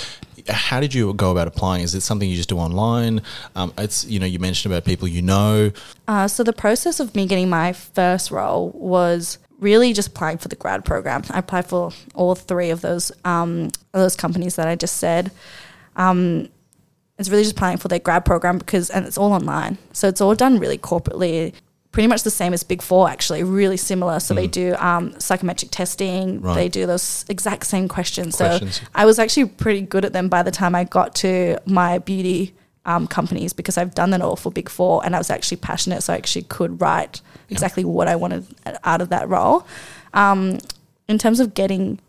how 0.48 0.80
did 0.80 0.94
you 0.94 1.14
go 1.14 1.32
about 1.32 1.48
applying? 1.48 1.84
Is 1.84 1.96
it 1.96 2.02
something 2.02 2.30
you 2.30 2.36
just 2.36 2.50
do 2.50 2.58
online? 2.58 3.22
Um, 3.56 3.74
it's 3.78 4.06
you 4.06 4.20
know 4.20 4.26
you 4.26 4.40
mentioned 4.40 4.74
about 4.74 4.86
people 4.86 5.08
you 5.08 5.22
know. 5.22 5.72
Uh, 6.08 6.28
so 6.28 6.44
the 6.44 6.54
process 6.54 7.00
of 7.00 7.16
me 7.16 7.26
getting 7.26 7.50
my 7.50 7.74
first 7.74 8.32
role 8.32 8.70
was 8.70 9.40
really 9.60 9.94
just 9.94 10.10
applying 10.10 10.38
for 10.38 10.48
the 10.48 10.56
grad 10.56 10.86
program. 10.86 11.24
I 11.32 11.40
applied 11.40 11.68
for 11.68 11.92
all 12.14 12.36
three 12.36 12.70
of 12.70 12.82
those 12.82 13.12
um, 13.26 13.72
those 13.92 14.16
companies 14.16 14.56
that 14.56 14.68
I 14.68 14.76
just 14.76 14.98
said. 14.98 15.32
Um, 15.96 16.50
it's 17.18 17.30
really 17.30 17.44
just 17.44 17.56
applying 17.56 17.78
for 17.78 17.88
their 17.88 18.00
grad 18.00 18.26
program 18.26 18.58
because 18.58 18.90
and 18.90 19.06
it's 19.06 19.18
all 19.18 19.34
online, 19.34 19.78
so 19.94 20.08
it's 20.08 20.22
all 20.22 20.36
done 20.36 20.60
really 20.60 20.78
corporately. 20.78 21.54
Pretty 21.94 22.08
much 22.08 22.22
the 22.22 22.30
same 22.30 22.54
as 22.54 22.64
Big 22.64 22.82
Four, 22.82 23.10
actually, 23.10 23.44
really 23.44 23.78
similar. 23.78 24.20
So 24.20 24.36
they 24.36 24.46
do 24.46 24.76
um, 24.76 25.20
psychometric 25.20 25.72
testing. 25.72 26.42
Mm. 26.42 26.44
Right. 26.44 26.56
They 26.56 26.70
do 26.70 26.86
those 26.86 27.26
exact 27.28 27.66
same 27.66 27.88
questions. 27.88 28.36
Questions. 28.36 28.82
So 28.82 28.88
I 28.94 29.06
was 29.06 29.18
actually 29.18 29.46
pretty 29.46 29.82
good 29.82 30.06
at 30.06 30.14
them 30.14 30.30
by 30.30 30.44
the 30.44 30.52
time 30.52 30.76
I 30.76 30.84
got 30.84 31.16
to 31.16 31.58
my 31.66 31.98
beauty 31.98 32.54
um, 32.86 33.08
companies 33.08 33.52
because 33.54 33.78
I've 33.78 33.96
done 33.96 34.12
that 34.12 34.22
all 34.22 34.36
for 34.36 34.52
Big 34.52 34.70
Four 34.70 35.04
and 35.06 35.16
I 35.16 35.18
was 35.18 35.32
actually 35.32 35.58
passionate, 35.58 36.04
so 36.04 36.14
I 36.14 36.18
actually 36.18 36.44
could 36.44 36.80
write 36.82 37.22
exactly 37.50 37.84
what 37.84 38.08
I 38.08 38.16
wanted 38.16 38.46
out 38.84 39.02
of 39.02 39.10
that 39.10 39.28
role. 39.28 39.66
Um, 40.14 40.60
in 41.08 41.18
terms 41.18 41.40
of 41.40 41.54
getting 41.54 42.00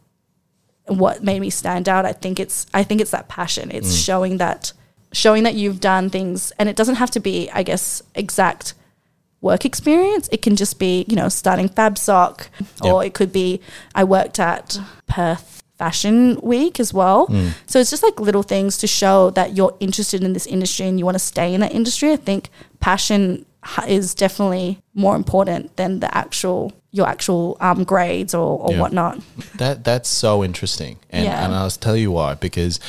what 0.87 1.23
made 1.23 1.41
me 1.41 1.51
stand 1.51 1.89
out, 1.89 2.05
I 2.05 2.13
think 2.13 2.41
it's 2.41 2.67
I 2.75 2.83
think 2.83 3.01
it's 3.01 3.11
that 3.13 3.29
passion. 3.29 3.71
It's 3.73 3.95
showing 3.95 4.39
that 4.39 4.73
showing 5.13 5.43
that 5.45 5.55
you've 5.55 5.81
done 5.81 6.11
things, 6.11 6.53
and 6.59 6.69
it 6.69 6.77
doesn't 6.77 6.97
have 6.97 7.11
to 7.13 7.21
be, 7.21 7.51
I 7.51 7.63
guess, 7.63 8.03
exact 8.15 8.75
work 9.41 9.65
experience. 9.65 10.29
It 10.33 10.43
can 10.43 10.57
just 10.57 10.79
be, 10.79 11.05
you 11.09 11.17
know, 11.17 11.29
starting 11.29 11.69
FabSoc, 11.69 12.49
or 12.83 13.05
it 13.05 13.15
could 13.15 13.33
be 13.33 13.61
I 13.95 14.05
worked 14.05 14.39
at 14.41 14.79
Perth 15.07 15.63
Fashion 15.79 16.41
Week 16.43 16.81
as 16.81 16.93
well. 16.93 17.29
So 17.67 17.79
it's 17.79 17.91
just 17.91 18.03
like 18.03 18.19
little 18.21 18.43
things 18.43 18.77
to 18.79 18.87
show 18.89 19.31
that 19.31 19.57
you're 19.57 19.77
interested 19.79 20.25
in 20.25 20.33
this 20.33 20.47
industry 20.47 20.87
and 20.89 20.99
you 20.99 21.05
want 21.05 21.15
to 21.15 21.21
stay 21.21 21.55
in 21.55 21.61
that 21.61 21.73
industry. 21.73 22.13
I 22.13 22.17
think 22.17 22.51
passion 22.81 23.47
is 23.87 24.15
definitely 24.15 24.81
more 24.95 25.15
important 25.15 25.77
than 25.77 26.01
the 26.01 26.13
actual 26.17 26.73
your 26.91 27.07
actual 27.07 27.57
um, 27.61 27.85
grades 27.85 28.35
or, 28.35 28.59
or 28.59 28.73
Yeah. 28.73 28.81
whatnot. 28.81 29.21
That 29.59 29.85
that's 29.85 30.09
so 30.09 30.43
interesting, 30.43 30.99
and 31.11 31.25
Yeah. 31.27 31.45
and 31.45 31.55
I'll 31.55 31.71
tell 31.71 31.97
you 31.97 32.11
why 32.11 32.35
because 32.35 32.81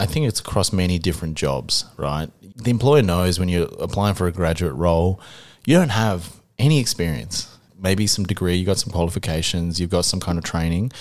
I 0.00 0.06
think 0.06 0.26
it's 0.26 0.40
across 0.40 0.72
many 0.72 0.98
different 0.98 1.36
jobs. 1.36 1.84
Right, 1.96 2.28
the 2.56 2.70
employer 2.70 3.02
knows 3.02 3.38
when 3.38 3.48
you're 3.48 3.68
applying 3.78 4.14
for 4.14 4.26
a 4.26 4.32
graduate 4.32 4.74
role, 4.74 5.20
you 5.66 5.76
don't 5.76 5.90
have 5.90 6.40
any 6.58 6.80
experience. 6.80 7.58
Maybe 7.80 8.06
some 8.06 8.24
degree, 8.24 8.56
you 8.56 8.66
got 8.66 8.78
some 8.78 8.92
qualifications, 8.92 9.80
you've 9.80 9.90
got 9.90 10.04
some 10.04 10.20
kind 10.20 10.38
of 10.38 10.44
training, 10.44 10.92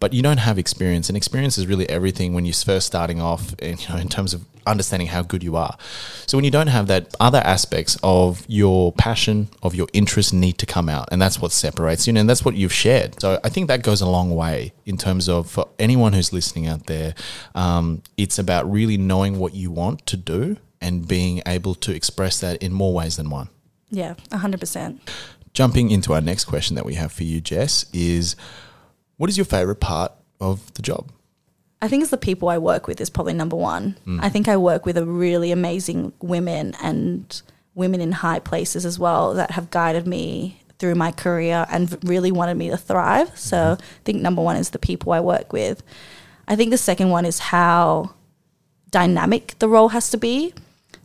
but 0.00 0.12
you 0.12 0.22
don't 0.22 0.38
have 0.38 0.58
experience. 0.58 1.08
And 1.08 1.16
experience 1.16 1.58
is 1.58 1.66
really 1.66 1.88
everything 1.88 2.34
when 2.34 2.44
you're 2.44 2.54
first 2.54 2.86
starting 2.86 3.20
off, 3.20 3.54
and 3.60 3.80
you 3.80 3.88
know, 3.88 4.00
in 4.00 4.08
terms 4.08 4.34
of 4.34 4.44
understanding 4.66 5.08
how 5.08 5.22
good 5.22 5.42
you 5.42 5.56
are. 5.56 5.76
So 6.26 6.36
when 6.36 6.44
you 6.44 6.50
don't 6.50 6.68
have 6.68 6.86
that, 6.88 7.14
other 7.18 7.38
aspects 7.38 7.96
of 8.02 8.44
your 8.48 8.92
passion, 8.92 9.48
of 9.62 9.74
your 9.74 9.88
interest 9.92 10.32
need 10.32 10.58
to 10.58 10.66
come 10.66 10.88
out, 10.88 11.08
and 11.10 11.20
that's 11.20 11.40
what 11.40 11.52
separates 11.52 12.06
you, 12.06 12.14
and 12.16 12.28
that's 12.28 12.44
what 12.44 12.54
you've 12.54 12.72
shared. 12.72 13.20
So 13.20 13.40
I 13.42 13.48
think 13.48 13.68
that 13.68 13.82
goes 13.82 14.00
a 14.00 14.08
long 14.08 14.34
way 14.34 14.72
in 14.86 14.96
terms 14.96 15.28
of 15.28 15.50
for 15.50 15.68
anyone 15.78 16.12
who's 16.12 16.32
listening 16.32 16.66
out 16.66 16.86
there. 16.86 17.14
Um, 17.54 18.02
it's 18.16 18.38
about 18.38 18.70
really 18.70 18.96
knowing 18.96 19.38
what 19.38 19.54
you 19.54 19.70
want 19.70 20.06
to 20.06 20.16
do 20.16 20.58
and 20.80 21.08
being 21.08 21.42
able 21.46 21.74
to 21.74 21.92
express 21.94 22.40
that 22.40 22.62
in 22.62 22.72
more 22.72 22.94
ways 22.94 23.16
than 23.16 23.30
one. 23.30 23.48
Yeah, 23.90 24.14
hundred 24.32 24.60
percent. 24.60 25.00
Jumping 25.54 25.90
into 25.90 26.12
our 26.12 26.20
next 26.20 26.44
question 26.44 26.76
that 26.76 26.84
we 26.86 26.94
have 26.94 27.12
for 27.12 27.24
you, 27.24 27.40
Jess, 27.40 27.86
is 27.92 28.36
what 29.16 29.28
is 29.30 29.36
your 29.36 29.44
favorite 29.44 29.80
part 29.80 30.12
of 30.40 30.72
the 30.74 30.82
job? 30.82 31.10
I 31.80 31.88
think 31.88 32.02
it's 32.02 32.10
the 32.10 32.16
people 32.16 32.48
I 32.48 32.58
work 32.58 32.86
with 32.86 33.00
is 33.00 33.10
probably 33.10 33.34
number 33.34 33.56
one. 33.56 33.96
I 34.20 34.28
think 34.28 34.48
I 34.48 34.56
work 34.56 34.84
with 34.84 34.96
a 34.96 35.04
really 35.06 35.52
amazing 35.52 36.12
women 36.20 36.74
and 36.82 37.40
women 37.74 38.00
in 38.00 38.10
high 38.12 38.40
places 38.40 38.84
as 38.84 38.98
well 38.98 39.34
that 39.34 39.52
have 39.52 39.70
guided 39.70 40.06
me 40.06 40.60
through 40.78 40.96
my 40.96 41.12
career 41.12 41.66
and 41.70 41.96
really 42.04 42.32
wanted 42.32 42.56
me 42.56 42.68
to 42.70 42.76
thrive. 42.76 43.36
So 43.38 43.76
I 43.78 44.02
think 44.04 44.20
number 44.20 44.42
one 44.42 44.56
is 44.56 44.70
the 44.70 44.78
people 44.78 45.12
I 45.12 45.20
work 45.20 45.52
with. 45.52 45.82
I 46.48 46.56
think 46.56 46.70
the 46.70 46.78
second 46.78 47.10
one 47.10 47.24
is 47.24 47.38
how 47.38 48.14
dynamic 48.90 49.54
the 49.58 49.68
role 49.68 49.88
has 49.90 50.10
to 50.10 50.16
be. 50.16 50.54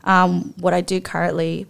Um, 0.05 0.53
what 0.59 0.73
I 0.73 0.81
do 0.81 0.99
currently 1.01 1.67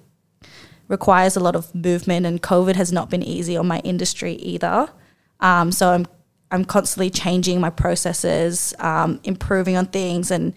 requires 0.87 1.35
a 1.35 1.39
lot 1.39 1.55
of 1.55 1.73
movement, 1.73 2.25
and 2.25 2.41
COVID 2.41 2.75
has 2.75 2.91
not 2.91 3.09
been 3.09 3.23
easy 3.23 3.55
on 3.57 3.67
my 3.67 3.79
industry 3.79 4.33
either. 4.35 4.87
Um, 5.39 5.71
so 5.71 5.89
I'm 5.91 6.05
I'm 6.51 6.65
constantly 6.65 7.09
changing 7.09 7.59
my 7.59 7.71
processes, 7.71 8.75
um, 8.79 9.19
improving 9.23 9.75
on 9.75 9.87
things, 9.87 10.29
and 10.31 10.53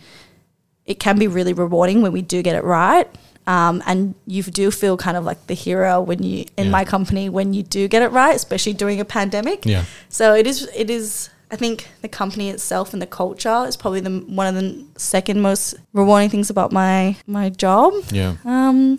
it 0.84 1.00
can 1.00 1.18
be 1.18 1.26
really 1.26 1.52
rewarding 1.54 2.02
when 2.02 2.12
we 2.12 2.22
do 2.22 2.42
get 2.42 2.54
it 2.54 2.64
right. 2.64 3.08
Um, 3.46 3.82
and 3.86 4.14
you 4.26 4.42
do 4.42 4.70
feel 4.70 4.96
kind 4.96 5.16
of 5.16 5.24
like 5.24 5.46
the 5.46 5.54
hero 5.54 6.00
when 6.00 6.22
you 6.22 6.44
in 6.56 6.66
Yeah. 6.66 6.70
my 6.70 6.84
company 6.84 7.28
when 7.28 7.54
you 7.54 7.62
do 7.62 7.86
get 7.88 8.02
it 8.02 8.10
right, 8.10 8.34
especially 8.34 8.72
during 8.74 9.00
a 9.00 9.04
pandemic. 9.04 9.64
Yeah. 9.64 9.84
So 10.08 10.34
it 10.34 10.46
is. 10.46 10.68
It 10.74 10.90
is. 10.90 11.30
I 11.48 11.54
think 11.54 11.86
the 12.02 12.08
company 12.08 12.50
itself 12.50 12.92
and 12.92 13.00
the 13.00 13.06
culture 13.06 13.64
is 13.68 13.76
probably 13.76 14.00
the 14.00 14.10
one 14.26 14.48
of 14.48 14.54
the 14.56 14.84
second 14.96 15.40
most 15.42 15.76
rewarding 15.92 16.28
things 16.28 16.50
about 16.50 16.72
my 16.72 17.16
my 17.26 17.48
job. 17.50 17.92
Yeah. 18.10 18.34
Um, 18.44 18.98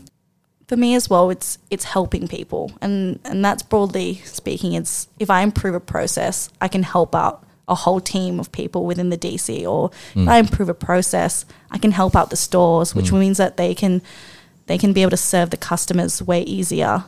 for 0.68 0.76
me 0.76 0.96
as 0.96 1.10
well, 1.10 1.30
it's 1.30 1.58
it's 1.70 1.86
helping 1.86 2.28
people, 2.28 2.72
and 2.82 3.20
and 3.24 3.44
that's 3.44 3.64
broadly 3.64 4.16
speaking. 4.26 4.74
It's 4.74 5.08
if 5.18 5.30
I 5.30 5.42
improve 5.42 5.76
a 5.76 5.80
process, 5.80 6.50
I 6.60 6.68
can 6.68 6.84
help 6.84 7.16
out 7.16 7.46
a 7.70 7.76
whole 7.76 8.00
team 8.00 8.40
of 8.40 8.52
people 8.52 8.86
within 8.86 9.10
the 9.10 9.18
DC, 9.18 9.66
or 9.66 9.92
if 9.92 10.16
mm. 10.16 10.28
I 10.28 10.40
improve 10.40 10.70
a 10.70 10.74
process, 10.74 11.46
I 11.72 11.78
can 11.78 11.92
help 11.92 12.16
out 12.16 12.30
the 12.30 12.38
stores, 12.38 12.94
which 12.94 13.12
mm. 13.12 13.20
means 13.20 13.38
that 13.38 13.58
they 13.58 13.74
can 13.74 14.02
they 14.68 14.78
can 14.78 14.92
be 14.92 15.02
able 15.02 15.12
to 15.12 15.18
serve 15.18 15.50
the 15.50 15.58
customers 15.58 16.22
way 16.22 16.42
easier. 16.44 17.06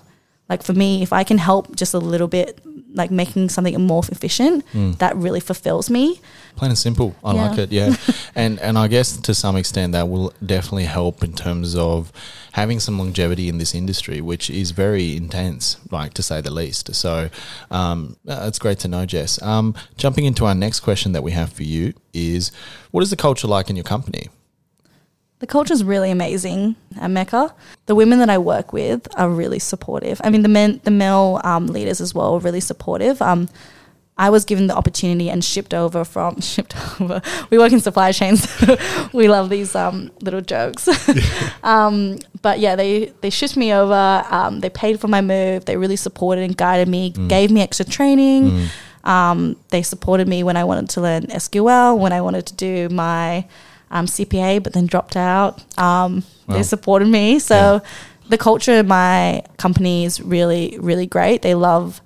Like 0.49 0.63
for 0.63 0.73
me, 0.73 1.03
if 1.03 1.13
I 1.13 1.23
can 1.23 1.37
help 1.37 1.75
just 1.75 1.93
a 1.93 1.99
little 1.99 2.27
bit, 2.27 2.59
like 2.95 3.11
making 3.11 3.49
something 3.49 3.79
more 3.85 4.03
efficient, 4.11 4.65
that 4.97 5.15
really 5.15 5.39
fulfills 5.39 5.89
me. 5.91 6.19
Plain 6.55 6.71
and 6.71 6.77
simple. 6.77 7.15
I 7.23 7.33
Yeah. 7.35 7.49
like 7.49 7.59
it. 7.59 7.71
Yeah, 7.71 7.95
and 8.35 8.59
and 8.59 8.77
I 8.77 8.87
guess 8.87 9.15
to 9.17 9.33
some 9.33 9.55
extent 9.55 9.93
that 9.93 10.09
will 10.09 10.33
definitely 10.43 10.85
help 10.85 11.23
in 11.23 11.33
terms 11.33 11.75
of 11.75 12.11
having 12.53 12.79
some 12.79 12.97
longevity 12.97 13.47
in 13.47 13.59
this 13.59 13.75
industry, 13.75 14.21
which 14.21 14.49
is 14.49 14.71
very 14.71 15.15
intense, 15.15 15.77
like 15.91 16.13
to 16.15 16.23
say 16.23 16.41
the 16.41 16.51
least. 16.51 16.93
So, 16.95 17.29
um, 17.69 18.15
uh, 18.27 18.45
it's 18.47 18.57
great 18.59 18.79
to 18.79 18.87
know, 18.87 19.05
Jess. 19.05 19.39
Um, 19.43 19.75
jumping 19.97 20.25
into 20.25 20.45
our 20.45 20.55
next 20.55 20.79
question 20.79 21.11
that 21.11 21.21
we 21.23 21.31
have 21.31 21.53
for 21.53 21.63
you 21.63 21.93
is, 22.11 22.51
what 22.91 23.03
is 23.03 23.11
the 23.11 23.15
culture 23.15 23.47
like 23.47 23.69
in 23.69 23.75
your 23.75 23.83
company? 23.85 24.29
The 25.39 25.47
culture 25.47 25.73
is 25.73 25.85
really 25.85 26.11
amazing 26.11 26.75
at 26.99 27.09
Mecca. 27.09 27.53
The 27.85 27.95
women 27.95 28.19
that 28.19 28.29
I 28.29 28.37
work 28.37 28.73
with 28.73 29.07
are 29.17 29.29
really 29.29 29.59
supportive. 29.59 30.19
I 30.23 30.29
mean, 30.29 30.41
the 30.41 30.49
men, 30.49 30.81
the 30.83 30.91
male 30.91 31.39
um, 31.45 31.67
leaders 31.67 32.01
as 32.01 32.13
well, 32.13 32.35
are 32.35 32.39
really 32.39 32.59
supportive. 32.59 33.21
Um, 33.21 33.47
I 34.17 34.29
was 34.29 34.43
given 34.43 34.67
the 34.67 34.75
opportunity 34.75 35.29
and 35.29 35.41
shipped 35.41 35.73
over 35.73 36.03
from 36.03 36.41
shipped 36.41 36.75
over. 36.99 37.21
We 37.49 37.57
work 37.57 37.71
in 37.71 37.79
supply 37.79 38.11
chains. 38.11 38.45
we 39.13 39.29
love 39.29 39.49
these 39.49 39.75
um, 39.75 40.11
little 40.19 40.41
jokes. 40.41 40.89
um, 41.63 42.19
but 42.41 42.59
yeah, 42.59 42.75
they 42.75 43.13
they 43.21 43.29
shipped 43.29 43.55
me 43.55 43.73
over. 43.73 44.25
Um, 44.29 44.59
they 44.59 44.69
paid 44.69 44.99
for 44.99 45.07
my 45.07 45.21
move. 45.21 45.63
They 45.63 45.77
really 45.77 45.95
supported 45.95 46.43
and 46.43 46.55
guided 46.55 46.89
me. 46.89 47.11
Gave 47.11 47.49
me 47.49 47.61
extra 47.61 47.85
training. 47.85 48.67
Um, 49.05 49.55
they 49.69 49.81
supported 49.83 50.27
me 50.27 50.43
when 50.43 50.57
I 50.57 50.65
wanted 50.65 50.89
to 50.89 51.01
learn 51.01 51.27
SQL, 51.27 51.97
when 51.97 52.11
I 52.11 52.19
wanted 52.19 52.45
to 52.47 52.53
do 52.55 52.89
my 52.89 53.47
um, 53.91 54.05
CPA, 54.05 54.61
but 54.61 54.73
then 54.73 54.85
dropped 54.85 55.15
out. 55.15 55.63
Um, 55.77 56.23
Wow. 56.49 56.55
They 56.55 56.63
supported 56.63 57.07
me. 57.07 57.37
So 57.37 57.81
the 58.27 58.37
culture 58.37 58.79
in 58.79 58.87
my 58.87 59.43
company 59.57 60.03
is 60.03 60.19
really, 60.19 60.77
really 60.79 61.05
great. 61.05 61.43
They 61.43 61.53
love 61.53 62.01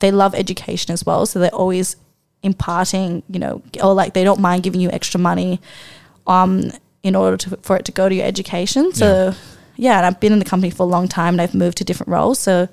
they 0.00 0.10
love 0.10 0.34
education 0.34 0.92
as 0.92 1.04
well. 1.04 1.26
So 1.26 1.38
they're 1.38 1.54
always 1.54 1.96
imparting, 2.42 3.22
you 3.28 3.38
know, 3.40 3.62
or 3.82 3.94
like 3.94 4.14
they 4.14 4.22
don't 4.22 4.40
mind 4.40 4.62
giving 4.62 4.80
you 4.80 4.90
extra 4.90 5.18
money 5.18 5.60
um, 6.26 6.70
in 7.02 7.16
order 7.16 7.36
to, 7.36 7.56
for 7.62 7.76
it 7.76 7.84
to 7.86 7.92
go 7.92 8.08
to 8.08 8.14
your 8.14 8.24
education. 8.24 8.92
So 8.92 9.34
yeah. 9.76 9.96
and 9.96 10.06
I've 10.06 10.20
been 10.20 10.32
in 10.32 10.38
the 10.38 10.44
company 10.44 10.70
for 10.70 10.84
a 10.84 10.86
long 10.86 11.08
time 11.08 11.34
and 11.34 11.40
I've 11.40 11.54
moved 11.54 11.78
to 11.78 11.84
different 11.84 12.10
roles. 12.10 12.38
So 12.38 12.68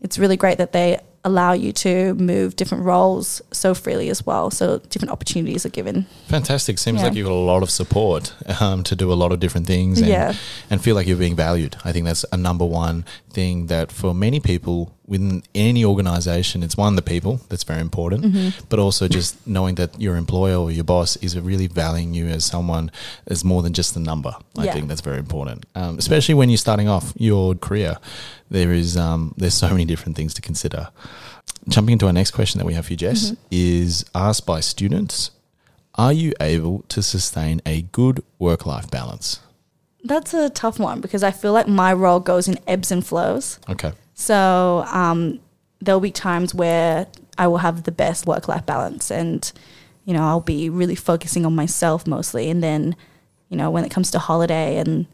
it's 0.00 0.18
really 0.18 0.36
great 0.36 0.58
that 0.58 0.72
they 0.72 1.00
allow 1.24 1.52
you 1.52 1.72
to 1.72 2.14
move 2.14 2.56
different 2.56 2.84
roles 2.84 3.40
so 3.52 3.74
freely 3.74 4.10
as 4.10 4.26
well. 4.26 4.50
So 4.50 4.78
different 4.90 5.12
opportunities 5.12 5.64
are 5.64 5.68
given. 5.68 6.06
Fantastic. 6.26 6.78
Seems 6.78 6.98
Yeah. 7.00 7.04
like 7.06 7.14
you've 7.14 7.26
got 7.28 7.32
a 7.32 7.34
lot 7.34 7.62
of 7.62 7.70
support 7.70 8.34
um, 8.60 8.82
to 8.82 8.96
do 8.96 9.12
a 9.12 9.14
lot 9.14 9.30
of 9.30 9.38
different 9.38 9.66
things 9.68 10.00
and, 10.00 10.08
Yeah. 10.08 10.34
and 10.68 10.82
feel 10.82 10.96
like 10.96 11.06
you're 11.06 11.16
being 11.16 11.36
valued. 11.36 11.76
I 11.84 11.92
think 11.92 12.06
that's 12.06 12.24
a 12.32 12.36
number 12.36 12.64
one 12.64 13.04
thing 13.34 13.66
that 13.68 13.92
for 13.92 14.14
many 14.14 14.40
people 14.40 14.76
within 15.06 15.42
any 15.54 15.84
organization, 15.84 16.62
it's 16.62 16.76
one, 16.76 16.96
the 16.96 17.02
people, 17.02 17.40
that's 17.48 17.64
very 17.64 17.80
important, 17.80 18.24
Mm-hmm. 18.24 18.48
but 18.68 18.78
also 18.78 19.08
just 19.08 19.36
knowing 19.46 19.74
that 19.76 19.90
your 20.00 20.16
employer 20.16 20.56
or 20.56 20.70
your 20.70 20.84
boss 20.84 21.16
is 21.16 21.38
really 21.38 21.66
valuing 21.68 22.14
you 22.14 22.26
as 22.28 22.44
someone 22.44 22.90
as 23.26 23.44
more 23.44 23.62
than 23.62 23.72
just 23.72 23.96
a 23.96 24.00
number. 24.00 24.34
I 24.58 24.64
Yeah. 24.64 24.72
think 24.74 24.88
that's 24.88 25.02
very 25.02 25.18
important, 25.18 25.64
um, 25.74 25.98
especially 25.98 26.34
when 26.34 26.48
you're 26.50 26.58
starting 26.68 26.88
off 26.88 27.12
your 27.16 27.54
career. 27.56 27.96
There 28.50 28.72
is 28.72 28.96
um, 28.96 29.34
there's 29.36 29.54
so 29.54 29.68
many 29.70 29.84
different 29.84 30.16
things 30.16 30.34
to 30.34 30.40
consider. 30.42 30.88
Jumping 31.68 31.92
into 31.94 32.06
our 32.06 32.12
next 32.12 32.32
question 32.32 32.58
that 32.58 32.66
we 32.66 32.74
have 32.74 32.84
for 32.86 32.92
you, 32.92 32.96
Jess, 32.96 33.20
Mm-hmm. 33.32 33.44
is 33.50 34.04
asked 34.14 34.46
by 34.46 34.60
students 34.60 35.30
Are 35.94 36.12
you 36.12 36.32
able 36.40 36.84
to 36.88 37.02
sustain 37.02 37.60
a 37.66 37.82
good 37.92 38.22
work 38.38 38.64
life 38.66 38.88
balance? 38.90 39.40
That's 40.04 40.34
a 40.34 40.50
tough 40.50 40.78
one 40.78 41.00
because 41.00 41.22
I 41.22 41.30
feel 41.30 41.52
like 41.52 41.68
my 41.68 41.92
role 41.92 42.20
goes 42.20 42.48
in 42.48 42.58
ebbs 42.66 42.90
and 42.90 43.06
flows. 43.06 43.58
Okay. 43.68 43.92
So 44.14 44.84
um, 44.88 45.40
there'll 45.80 46.00
be 46.00 46.10
times 46.10 46.54
where 46.54 47.06
I 47.38 47.46
will 47.46 47.58
have 47.58 47.84
the 47.84 47.92
best 47.92 48.26
work 48.26 48.48
life 48.48 48.66
balance 48.66 49.10
and, 49.10 49.50
you 50.04 50.12
know, 50.12 50.22
I'll 50.22 50.40
be 50.40 50.68
really 50.68 50.94
focusing 50.94 51.46
on 51.46 51.54
myself 51.54 52.06
mostly. 52.06 52.50
And 52.50 52.62
then, 52.62 52.96
you 53.48 53.56
know, 53.56 53.70
when 53.70 53.84
it 53.84 53.90
comes 53.90 54.10
to 54.12 54.18
holiday 54.18 54.76
and 54.78 55.06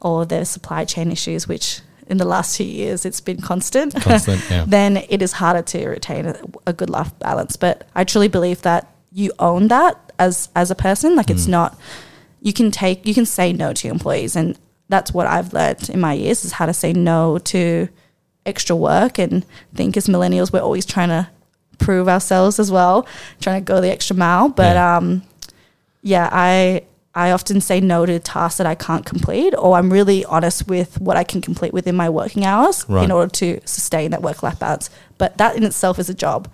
all 0.00 0.24
the 0.24 0.44
supply 0.44 0.84
chain 0.84 1.10
issues, 1.10 1.48
which 1.48 1.80
in 2.06 2.16
the 2.16 2.24
last 2.24 2.56
two 2.56 2.64
years 2.64 3.04
it's 3.04 3.20
been 3.20 3.40
constant, 3.40 3.94
Constant, 4.02 4.42
yeah. 4.50 4.64
then 4.66 4.98
it 5.08 5.20
is 5.20 5.32
harder 5.32 5.62
to 5.62 5.88
retain 5.88 6.26
a, 6.26 6.40
a 6.66 6.72
good 6.72 6.90
life 6.90 7.16
balance. 7.18 7.56
But 7.56 7.88
I 7.94 8.04
truly 8.04 8.28
believe 8.28 8.62
that 8.62 8.92
you 9.12 9.32
own 9.38 9.68
that 9.68 10.12
as 10.18 10.48
as 10.54 10.70
a 10.70 10.74
person. 10.74 11.16
Like 11.16 11.30
it's 11.30 11.46
not 11.46 11.78
you 12.40 12.52
can 12.52 12.70
take 12.70 13.06
you 13.06 13.14
can 13.14 13.26
say 13.26 13.52
no 13.52 13.72
to 13.72 13.86
your 13.88 13.92
employees 13.94 14.36
and 14.36 14.58
that's 14.88 15.12
what 15.12 15.26
I've 15.26 15.52
learned 15.52 15.90
in 15.90 16.00
my 16.00 16.14
years 16.14 16.44
is 16.44 16.52
how 16.52 16.66
to 16.66 16.72
say 16.72 16.92
no 16.92 17.38
to 17.38 17.88
extra 18.46 18.74
work 18.74 19.18
and 19.18 19.44
think 19.74 19.96
as 19.96 20.06
millennials 20.06 20.52
we're 20.52 20.60
always 20.60 20.86
trying 20.86 21.08
to 21.10 21.28
prove 21.78 22.08
ourselves 22.08 22.58
as 22.58 22.72
well, 22.72 23.06
trying 23.40 23.60
to 23.60 23.64
go 23.64 23.80
the 23.80 23.90
extra 23.90 24.16
mile. 24.16 24.48
But 24.48 24.74
Yeah. 24.76 24.96
um 24.96 25.22
yeah, 26.02 26.28
I 26.32 26.82
I 27.14 27.32
often 27.32 27.60
say 27.60 27.80
no 27.80 28.06
to 28.06 28.18
tasks 28.20 28.58
that 28.58 28.66
I 28.66 28.74
can't 28.76 29.04
complete, 29.04 29.52
or 29.58 29.76
I'm 29.76 29.90
really 29.92 30.24
honest 30.26 30.68
with 30.68 31.00
what 31.00 31.16
I 31.16 31.24
can 31.24 31.40
complete 31.40 31.72
within 31.72 31.96
my 31.96 32.08
working 32.08 32.44
hours 32.44 32.84
Right. 32.88 33.02
in 33.04 33.10
order 33.10 33.30
to 33.42 33.60
sustain 33.64 34.10
that 34.12 34.22
work 34.22 34.42
life 34.42 34.58
balance. 34.60 34.88
But 35.18 35.36
that 35.38 35.56
in 35.56 35.64
itself 35.64 35.98
is 35.98 36.08
a 36.08 36.14
job, 36.14 36.48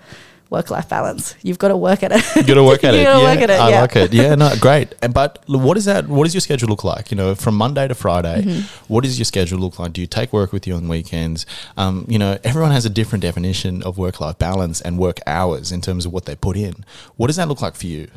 work 0.51 0.71
life 0.71 0.89
balance. 0.89 1.35
You've 1.43 1.59
got 1.59 1.69
to 1.69 1.77
work 1.77 2.03
at 2.03 2.13
it. 2.13 2.23
You've 2.37 2.47
got 2.47 2.55
to 2.55 2.63
work 2.65 2.85
at 2.89 2.95
it. 2.95 2.99
You 2.99 3.03
it. 3.03 3.05
gotta 3.07 3.21
yeah, 3.23 3.35
work 3.35 3.43
at 3.43 3.51
it, 3.51 3.61
I 3.61 3.71
yeah. 3.71 3.81
like 3.81 3.97
it. 3.97 4.13
Yeah, 4.13 4.35
no, 4.37 4.53
great. 4.61 4.95
And 5.03 5.13
but 5.13 5.43
what 5.49 5.77
is 5.77 5.87
that? 5.87 6.07
What 6.09 6.25
does 6.25 6.35
your 6.35 6.41
schedule 6.43 6.69
look 6.69 6.85
like? 6.85 7.11
You 7.11 7.17
know, 7.17 7.35
from 7.35 7.57
Monday 7.57 7.89
to 7.89 7.95
Friday, 7.95 8.43
Mm-hmm. 8.43 8.85
what 8.93 9.03
does 9.05 9.19
your 9.19 9.25
schedule 9.25 9.59
look 9.59 9.79
like? 9.79 9.93
Do 9.93 10.01
you 10.01 10.07
take 10.07 10.33
work 10.33 10.53
with 10.53 10.67
you 10.67 10.75
on 10.75 10.87
weekends? 10.89 11.45
Um, 11.77 12.05
you 12.09 12.19
know, 12.19 12.39
everyone 12.45 12.71
has 12.73 12.85
a 12.85 12.91
different 12.91 13.23
definition 13.23 13.83
of 13.83 13.99
work 13.99 14.21
life 14.21 14.39
balance 14.39 14.81
and 14.81 14.99
work 14.99 15.19
hours 15.27 15.73
in 15.73 15.81
terms 15.81 16.07
of 16.07 16.13
what 16.13 16.25
they 16.27 16.37
put 16.37 16.57
in. 16.57 16.85
What 17.17 17.27
does 17.29 17.37
that 17.37 17.49
look 17.49 17.61
like 17.63 17.75
for 17.75 17.87
you? 17.87 18.09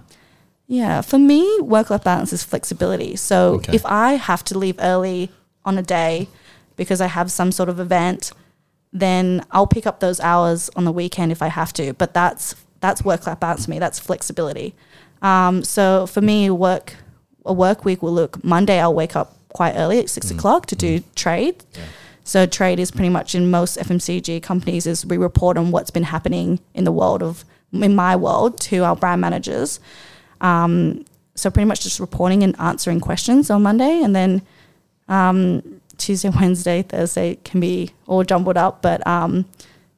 Yeah, 0.67 1.01
for 1.01 1.17
me, 1.17 1.60
work 1.62 1.89
life 1.89 2.03
balance 2.03 2.34
is 2.34 2.43
flexibility. 2.43 3.15
So 3.15 3.53
Okay. 3.55 3.74
if 3.74 3.86
I 3.86 4.13
have 4.15 4.43
to 4.46 4.57
leave 4.57 4.75
early 4.79 5.31
on 5.63 5.77
a 5.77 5.81
day 5.81 6.27
because 6.75 7.00
I 7.01 7.07
have 7.07 7.31
some 7.31 7.51
sort 7.51 7.69
of 7.69 7.79
event, 7.79 8.31
then 9.00 9.46
I'll 9.51 9.68
pick 9.68 9.86
up 9.86 10.00
those 10.00 10.20
hours 10.20 10.70
on 10.75 10.86
the 10.86 10.92
weekend 10.92 11.32
if 11.32 11.42
I 11.42 11.48
have 11.48 11.74
to. 11.74 11.94
But 11.94 12.13
that's 12.13 12.56
that's 12.80 13.04
work 13.04 13.25
life 13.25 13.39
balance 13.39 13.66
for 13.66 13.72
me. 13.72 13.80
That's 13.80 14.00
flexibility. 14.00 14.75
Um, 15.22 15.63
so 15.63 16.06
for 16.08 16.22
me, 16.22 16.50
work 16.50 16.96
a 17.46 17.54
work 17.54 17.86
week 17.86 18.01
will 18.01 18.13
look 18.13 18.44
Monday. 18.44 18.80
I'll 18.80 18.94
wake 18.94 19.16
up 19.16 19.34
quite 19.50 19.74
early 19.75 20.00
at 20.00 20.10
6 20.10 20.32
o'clock 20.32 20.66
to 20.68 20.75
do 20.75 21.01
trade. 21.16 21.63
So 22.24 22.46
trade 22.46 22.80
is 22.80 22.92
pretty 22.92 23.10
much 23.10 23.34
in 23.34 23.50
most 23.50 23.77
FMCG 23.77 24.44
companies 24.44 24.86
is 24.86 25.06
we 25.06 25.18
report 25.18 25.58
on 25.58 25.72
what's 25.72 25.89
been 25.89 26.04
happening 26.04 26.60
in 26.74 26.84
the 26.84 26.92
world 26.92 27.24
of 27.24 27.46
in 27.72 27.96
my 27.96 28.16
world 28.16 28.60
to 28.60 28.84
our 28.84 28.96
brand 28.96 29.22
managers. 29.22 29.80
Um, 30.42 31.06
so 31.36 31.50
pretty 31.50 31.68
much 31.68 31.82
just 31.82 32.00
reporting 32.00 32.44
and 32.44 32.60
answering 32.60 33.00
questions 33.00 33.50
on 33.50 33.63
Monday, 33.63 34.01
and 34.04 34.16
then 34.16 34.42
um, 35.08 35.76
Tuesday, 35.98 36.30
Wednesday, 36.30 36.84
Thursday 36.84 37.36
can 37.44 37.60
be 37.60 37.92
all 38.06 38.24
jumbled 38.24 38.58
up. 38.58 38.82
But 38.82 39.06
um, 39.06 39.46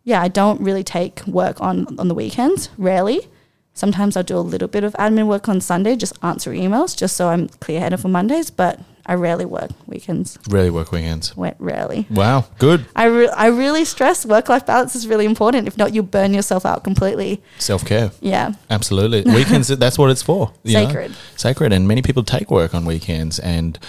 yeah, 0.04 0.22
I 0.22 0.28
don't 0.28 0.60
really 0.62 0.84
take 0.84 1.26
work 1.28 1.62
on 1.62 2.00
on 2.00 2.08
the 2.08 2.16
weekends. 2.16 2.70
Rarely. 2.78 3.28
Sometimes 3.74 4.18
I'll 4.18 4.24
do 4.24 4.38
a 4.38 4.40
little 4.40 4.68
bit 4.68 4.84
of 4.84 4.92
admin 4.94 5.28
work 5.28 5.48
on 5.48 5.62
Sunday, 5.62 5.96
just 5.96 6.22
answer 6.22 6.52
emails, 6.52 6.98
just 6.98 7.16
so 7.16 7.30
I'm 7.30 7.48
clear 7.48 7.80
headed 7.80 8.02
for 8.02 8.10
Mondays. 8.10 8.52
But 8.52 8.82
I 9.06 9.14
rarely 9.14 9.46
work 9.46 9.72
weekends. 9.88 10.38
Rarely 10.50 10.70
work 10.70 10.92
weekends. 10.92 11.36
Wait, 11.38 11.54
rarely. 11.60 12.06
Wow, 12.12 12.46
good 12.60 12.86
I, 12.96 13.06
re- 13.06 13.30
I 13.30 13.48
really 13.48 13.86
stress 13.86 14.26
work 14.26 14.50
life 14.50 14.66
balance 14.66 14.96
is 14.96 15.08
really 15.08 15.26
important. 15.26 15.68
If 15.68 15.78
not, 15.78 15.96
you 15.96 16.04
burn 16.04 16.34
yourself 16.34 16.66
out 16.66 16.84
completely. 16.84 17.42
self 17.58 17.86
care. 17.86 18.12
Yeah. 18.20 18.52
Absolutely, 18.70 19.22
weekends. 19.34 19.70
that's 19.70 19.98
what 19.98 20.12
it's 20.12 20.22
for. 20.22 20.52
you 20.64 20.74
know? 20.74 20.88
Sacred. 20.88 21.16
sacred, 21.38 21.74
and 21.74 21.88
many 21.88 22.02
people 22.02 22.24
take 22.24 22.52
work 22.52 22.76
on 22.76 22.86
weekends, 22.86 23.40
and 23.40 23.80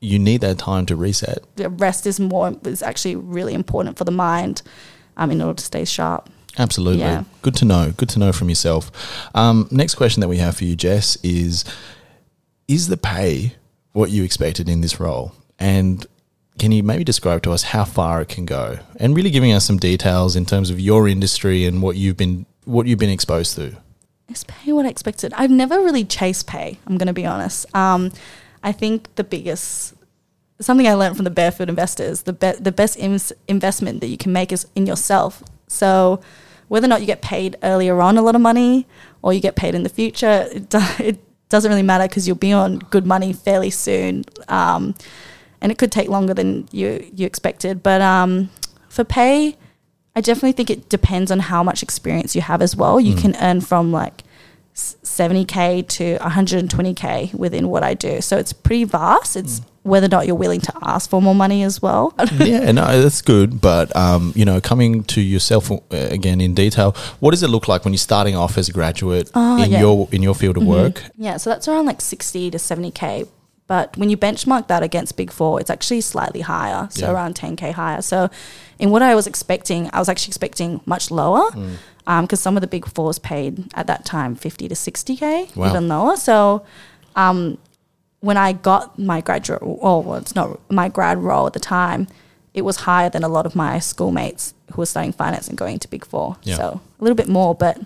you 0.00 0.18
need 0.18 0.40
that 0.40 0.58
time 0.58 0.86
to 0.86 0.96
reset. 0.96 1.44
The 1.56 1.68
rest 1.68 2.06
is 2.06 2.18
more 2.18 2.56
is 2.64 2.82
actually 2.82 3.16
really 3.16 3.54
important 3.54 3.98
for 3.98 4.04
the 4.04 4.10
mind 4.10 4.62
um, 5.16 5.30
in 5.30 5.42
order 5.42 5.58
to 5.58 5.64
stay 5.64 5.84
sharp. 5.84 6.30
Absolutely. 6.58 7.00
Yeah. 7.00 7.24
Good 7.42 7.54
to 7.56 7.64
know. 7.64 7.92
Good 7.96 8.08
to 8.10 8.18
know 8.18 8.32
from 8.32 8.48
yourself. 8.48 8.90
Um, 9.34 9.68
next 9.70 9.94
question 9.94 10.20
that 10.20 10.28
we 10.28 10.38
have 10.38 10.56
for 10.56 10.64
you, 10.64 10.74
Jess, 10.74 11.16
is 11.22 11.64
Is 12.66 12.88
the 12.88 12.96
pay 12.96 13.54
what 13.92 14.10
you 14.10 14.24
expected 14.24 14.68
in 14.68 14.80
this 14.80 14.98
role? 14.98 15.32
And 15.58 16.06
can 16.58 16.72
you 16.72 16.82
maybe 16.82 17.04
describe 17.04 17.42
to 17.42 17.52
us 17.52 17.62
how 17.62 17.84
far 17.84 18.22
it 18.22 18.28
can 18.28 18.46
go? 18.46 18.78
And 18.96 19.14
really 19.14 19.30
giving 19.30 19.52
us 19.52 19.64
some 19.64 19.78
details 19.78 20.34
in 20.34 20.46
terms 20.46 20.70
of 20.70 20.80
your 20.80 21.08
industry 21.08 21.64
and 21.66 21.82
what 21.82 21.96
you've 21.96 22.16
been 22.16 22.46
what 22.64 22.86
you've 22.86 22.98
been 22.98 23.10
exposed 23.10 23.56
to. 23.56 23.76
Is 24.28 24.44
pay 24.44 24.72
what 24.72 24.86
I 24.86 24.88
expected? 24.88 25.32
I've 25.36 25.50
never 25.50 25.80
really 25.80 26.04
chased 26.04 26.46
pay. 26.46 26.78
I'm 26.86 26.98
going 26.98 27.08
to 27.08 27.12
be 27.12 27.26
honest. 27.26 27.66
Um, 27.74 28.12
I 28.62 28.72
think 28.72 29.14
the 29.14 29.24
biggest 29.24 29.94
something 30.60 30.86
I 30.86 30.92
learned 30.94 31.16
from 31.16 31.24
the 31.24 31.30
barefoot 31.30 31.68
investors 31.70 32.22
the 32.22 32.34
be- 32.34 32.52
the 32.60 32.72
best 32.72 32.98
ins- 32.98 33.32
investment 33.48 34.00
that 34.00 34.08
you 34.08 34.18
can 34.18 34.32
make 34.32 34.52
is 34.52 34.66
in 34.74 34.86
yourself. 34.86 35.42
So 35.68 36.20
whether 36.68 36.84
or 36.84 36.88
not 36.88 37.00
you 37.00 37.06
get 37.06 37.22
paid 37.22 37.56
earlier 37.62 38.00
on 38.00 38.16
a 38.16 38.22
lot 38.22 38.34
of 38.34 38.40
money 38.40 38.86
or 39.22 39.32
you 39.32 39.40
get 39.40 39.56
paid 39.56 39.74
in 39.74 39.82
the 39.82 39.88
future, 39.88 40.48
it, 40.52 40.68
do- 40.68 40.78
it 40.98 41.18
doesn't 41.48 41.68
really 41.68 41.82
matter 41.82 42.06
because 42.06 42.26
you'll 42.26 42.36
be 42.36 42.52
on 42.52 42.78
good 42.78 43.06
money 43.06 43.32
fairly 43.32 43.70
soon. 43.70 44.24
Um, 44.48 44.94
and 45.60 45.72
it 45.72 45.78
could 45.78 45.92
take 45.92 46.08
longer 46.08 46.32
than 46.32 46.68
you 46.72 47.10
you 47.14 47.26
expected. 47.26 47.82
But 47.82 48.00
um, 48.00 48.50
for 48.88 49.04
pay, 49.04 49.56
I 50.14 50.20
definitely 50.20 50.52
think 50.52 50.70
it 50.70 50.88
depends 50.88 51.30
on 51.30 51.38
how 51.40 51.62
much 51.62 51.82
experience 51.82 52.34
you 52.34 52.42
have 52.42 52.62
as 52.62 52.74
well. 52.76 53.00
You 53.00 53.14
can 53.14 53.36
earn 53.36 53.60
from 53.60 53.92
like 53.92 54.22
70k 55.02 55.86
to 55.88 56.18
120k 56.18 57.34
within 57.34 57.68
what 57.68 57.82
I 57.82 57.94
do. 57.94 58.20
So 58.20 58.36
it's 58.36 58.52
pretty 58.52 58.84
vast. 58.84 59.36
It's 59.36 59.60
whether 59.82 60.06
or 60.06 60.10
not 60.10 60.26
you're 60.26 60.36
willing 60.36 60.60
to 60.60 60.72
ask 60.82 61.08
for 61.08 61.22
more 61.22 61.34
money 61.34 61.62
as 61.62 61.80
well. 61.80 62.12
yeah, 62.38 62.70
no, 62.72 63.00
that's 63.00 63.22
good. 63.22 63.60
But 63.60 63.94
um, 63.96 64.32
you 64.36 64.44
know, 64.44 64.60
coming 64.60 65.04
to 65.04 65.20
yourself 65.20 65.70
uh, 65.70 65.78
again 65.90 66.40
in 66.40 66.54
detail, 66.54 66.92
what 67.20 67.30
does 67.30 67.42
it 67.42 67.48
look 67.48 67.66
like 67.68 67.84
when 67.84 67.94
you're 67.94 67.98
starting 67.98 68.36
off 68.36 68.58
as 68.58 68.68
a 68.68 68.72
graduate 68.72 69.30
Oh, 69.34 69.62
in 69.62 69.70
yeah. 69.70 69.80
your 69.80 70.08
in 70.12 70.22
your 70.22 70.34
field 70.34 70.56
of 70.56 70.64
work? 70.64 71.02
Yeah, 71.16 71.36
so 71.38 71.50
that's 71.50 71.66
around 71.68 71.86
like 71.86 72.00
60 72.00 72.50
to 72.50 72.58
70k. 72.58 73.26
But 73.70 73.96
when 73.96 74.10
you 74.10 74.16
benchmark 74.16 74.66
that 74.66 74.82
against 74.82 75.16
Big 75.16 75.30
Four, 75.30 75.60
it's 75.60 75.70
actually 75.70 76.00
slightly 76.00 76.40
higher, 76.40 76.88
so 76.90 77.06
Yeah. 77.06 77.12
around 77.12 77.36
10k 77.36 77.70
higher. 77.70 78.02
So, 78.02 78.28
in 78.80 78.90
what 78.90 79.00
I 79.00 79.14
was 79.14 79.28
expecting, 79.28 79.88
I 79.92 80.00
was 80.00 80.08
actually 80.08 80.30
expecting 80.32 80.80
much 80.86 81.12
lower, 81.12 81.44
because 82.04 82.40
some 82.40 82.56
of 82.56 82.62
the 82.62 82.66
Big 82.66 82.84
Fours 82.94 83.20
paid 83.20 83.52
at 83.74 83.86
that 83.86 84.04
time 84.04 84.34
50 84.34 84.66
to 84.66 84.74
60k, 84.74 85.54
Wow. 85.54 85.68
even 85.68 85.86
lower. 85.86 86.16
So, 86.16 86.62
um, 87.14 87.58
when 88.18 88.36
I 88.36 88.54
got 88.54 88.98
my 88.98 89.20
graduate, 89.20 89.60
or 89.62 90.02
well, 90.02 90.18
it's 90.18 90.34
not 90.34 90.58
my 90.68 90.88
grad 90.88 91.18
role 91.22 91.46
at 91.46 91.52
the 91.52 91.60
time, 91.60 92.08
it 92.52 92.62
was 92.62 92.76
higher 92.78 93.08
than 93.08 93.22
a 93.22 93.28
lot 93.28 93.46
of 93.46 93.54
my 93.54 93.78
schoolmates 93.78 94.52
who 94.72 94.78
were 94.82 94.86
studying 94.86 95.12
finance 95.12 95.46
and 95.46 95.56
going 95.56 95.78
to 95.78 95.86
Big 95.88 96.04
Four. 96.04 96.36
Yeah. 96.42 96.56
So 96.56 96.64
a 97.00 97.04
little 97.04 97.14
bit 97.22 97.28
more, 97.28 97.54
but 97.54 97.78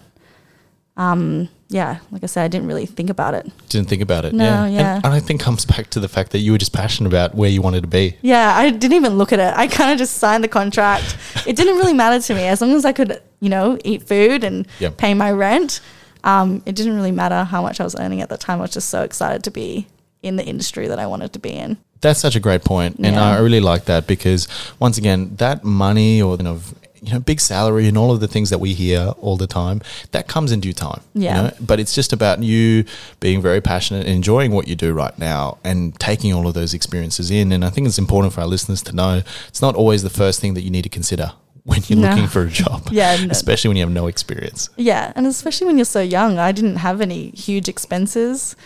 um, 0.96 1.50
yeah, 1.68 1.98
like 2.10 2.22
I 2.22 2.26
said, 2.26 2.44
I 2.44 2.48
didn't 2.48 2.66
really 2.68 2.86
think 2.86 3.10
about 3.10 3.34
it. 3.34 3.50
Didn't 3.68 3.88
think 3.88 4.02
about 4.02 4.24
it. 4.24 4.32
No, 4.34 4.44
yeah. 4.66 4.68
yeah. 4.68 4.96
And 5.02 5.06
I 5.14 5.20
think 5.20 5.40
comes 5.40 5.64
back 5.64 5.90
to 5.90 6.00
the 6.00 6.08
fact 6.08 6.32
that 6.32 6.38
you 6.38 6.52
were 6.52 6.58
just 6.58 6.72
passionate 6.72 7.08
about 7.08 7.34
where 7.34 7.48
you 7.50 7.62
wanted 7.62 7.80
to 7.82 7.88
be. 7.88 8.16
Yeah, 8.22 8.54
I 8.56 8.70
didn't 8.70 8.92
even 8.94 9.16
look 9.18 9.32
at 9.32 9.38
it. 9.40 9.52
I 9.56 9.66
kind 9.66 9.90
of 9.90 9.98
just 9.98 10.18
signed 10.18 10.44
the 10.44 10.48
contract. 10.48 11.16
It 11.46 11.56
didn't 11.56 11.76
really 11.76 11.92
matter 11.92 12.18
to 12.26 12.34
me 12.34 12.42
as 12.44 12.60
long 12.62 12.72
as 12.72 12.84
I 12.86 12.92
could, 12.92 13.20
you 13.40 13.50
know, 13.50 13.76
eat 13.84 14.02
food 14.04 14.44
and 14.44 14.66
Yep. 14.80 14.96
pay 14.96 15.12
my 15.14 15.30
rent. 15.30 15.80
Um, 16.22 16.62
it 16.64 16.74
didn't 16.74 16.94
really 16.96 17.12
matter 17.12 17.44
how 17.44 17.60
much 17.60 17.80
I 17.80 17.84
was 17.84 17.94
earning 17.96 18.22
at 18.22 18.30
the 18.30 18.38
time. 18.38 18.58
I 18.58 18.62
was 18.62 18.70
just 18.72 18.88
so 18.88 19.02
excited 19.02 19.44
to 19.44 19.50
be 19.50 19.86
in 20.22 20.36
the 20.36 20.44
industry 20.44 20.88
that 20.88 20.98
I 20.98 21.06
wanted 21.06 21.34
to 21.34 21.38
be 21.38 21.50
in. 21.50 21.76
That's 22.00 22.18
such 22.20 22.34
a 22.36 22.40
great 22.40 22.64
point, 22.64 22.96
and 22.96 23.14
Yeah. 23.16 23.36
I 23.36 23.38
really 23.40 23.60
like 23.60 23.84
that 23.86 24.06
because 24.06 24.48
once 24.78 24.96
again, 24.98 25.36
that 25.36 25.64
money 25.64 26.22
or 26.22 26.36
you 26.36 26.42
know, 26.44 26.60
you 27.04 27.12
know, 27.12 27.20
big 27.20 27.40
salary 27.40 27.86
and 27.86 27.98
all 27.98 28.10
of 28.12 28.20
the 28.20 28.28
things 28.28 28.50
that 28.50 28.58
we 28.58 28.72
hear 28.72 29.12
all 29.20 29.36
the 29.36 29.46
time, 29.46 29.80
that 30.12 30.26
comes 30.26 30.50
in 30.52 30.60
due 30.60 30.72
time. 30.72 31.00
you 31.14 31.22
Yeah. 31.24 31.34
know? 31.42 31.50
But 31.60 31.78
it's 31.80 31.94
just 31.94 32.12
about 32.12 32.42
you 32.42 32.84
being 33.20 33.42
very 33.42 33.60
passionate, 33.60 34.06
enjoying 34.06 34.52
what 34.52 34.66
you 34.68 34.74
do 34.74 34.92
right 34.92 35.16
now, 35.18 35.58
and 35.64 35.98
taking 36.00 36.32
all 36.32 36.46
of 36.48 36.54
those 36.54 36.72
experiences 36.74 37.30
in. 37.30 37.52
And 37.52 37.64
I 37.64 37.70
think 37.70 37.86
it's 37.86 37.98
important 37.98 38.32
for 38.32 38.40
our 38.40 38.46
listeners 38.46 38.82
to 38.84 38.92
know 38.92 39.22
it's 39.48 39.60
not 39.62 39.74
always 39.74 40.02
the 40.02 40.10
first 40.10 40.40
thing 40.40 40.54
that 40.54 40.62
you 40.62 40.70
need 40.70 40.82
to 40.82 40.88
consider 40.88 41.32
when 41.64 41.80
you're 41.88 41.98
No. 41.98 42.10
looking 42.10 42.26
for 42.26 42.42
a 42.42 42.50
job. 42.50 42.88
Yeah, 42.90 43.16
no. 43.16 43.30
especially 43.30 43.68
when 43.68 43.76
you 43.76 43.82
have 43.84 43.92
no 43.92 44.06
experience. 44.06 44.68
Yeah, 44.76 45.12
and 45.16 45.26
especially 45.26 45.66
when 45.66 45.76
you're 45.78 45.84
so 45.84 46.00
young, 46.00 46.38
I 46.38 46.52
didn't 46.52 46.76
have 46.76 47.00
any 47.00 47.30
huge 47.30 47.68
expenses. 47.68 48.56